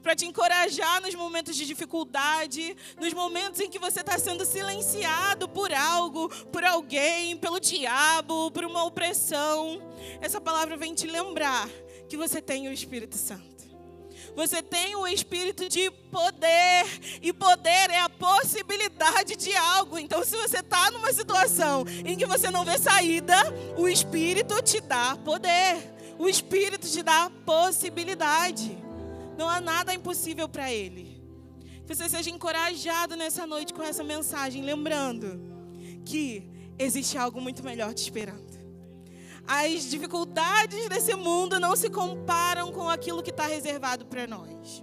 para 0.02 0.14
te 0.14 0.26
encorajar 0.26 1.00
nos 1.00 1.14
momentos 1.14 1.56
de 1.56 1.66
dificuldade, 1.66 2.76
nos 3.00 3.12
momentos 3.12 3.60
em 3.60 3.70
que 3.70 3.78
você 3.78 4.00
está 4.00 4.18
sendo 4.18 4.44
silenciado 4.44 5.48
por 5.48 5.72
algo, 5.72 6.28
por 6.46 6.64
alguém, 6.64 7.36
pelo 7.36 7.60
diabo, 7.60 8.50
por 8.50 8.64
uma 8.64 8.84
opressão. 8.84 9.80
Essa 10.20 10.40
palavra 10.40 10.76
vem 10.76 10.94
te 10.94 11.06
lembrar 11.06 11.68
que 12.08 12.16
você 12.16 12.40
tem 12.40 12.68
o 12.68 12.72
Espírito 12.72 13.16
Santo. 13.16 13.56
Você 14.36 14.62
tem 14.62 14.94
o 14.94 15.06
espírito 15.06 15.66
de 15.66 15.90
poder, 15.90 16.84
e 17.22 17.32
poder 17.32 17.90
é 17.90 18.00
a 18.00 18.08
possibilidade 18.08 19.34
de 19.34 19.56
algo. 19.56 19.98
Então, 19.98 20.22
se 20.22 20.36
você 20.36 20.58
está 20.58 20.90
numa 20.90 21.10
situação 21.10 21.86
em 22.04 22.14
que 22.16 22.26
você 22.26 22.50
não 22.50 22.62
vê 22.62 22.76
saída, 22.76 23.34
o 23.78 23.88
espírito 23.88 24.60
te 24.60 24.78
dá 24.82 25.16
poder, 25.24 25.78
o 26.18 26.28
espírito 26.28 26.86
te 26.86 27.02
dá 27.02 27.30
possibilidade. 27.46 28.76
Não 29.36 29.48
há 29.48 29.60
nada 29.60 29.94
impossível 29.94 30.48
para 30.48 30.72
Ele. 30.72 31.22
Que 31.86 31.94
você 31.94 32.08
seja 32.08 32.30
encorajado 32.30 33.16
nessa 33.16 33.46
noite 33.46 33.72
com 33.72 33.82
essa 33.82 34.02
mensagem, 34.02 34.62
lembrando 34.62 35.40
que 36.04 36.48
existe 36.78 37.16
algo 37.16 37.40
muito 37.40 37.62
melhor 37.62 37.94
te 37.94 38.02
esperando. 38.02 38.56
As 39.46 39.88
dificuldades 39.88 40.88
desse 40.88 41.14
mundo 41.14 41.60
não 41.60 41.76
se 41.76 41.88
comparam 41.88 42.72
com 42.72 42.88
aquilo 42.88 43.22
que 43.22 43.30
está 43.30 43.46
reservado 43.46 44.04
para 44.06 44.26
nós. 44.26 44.82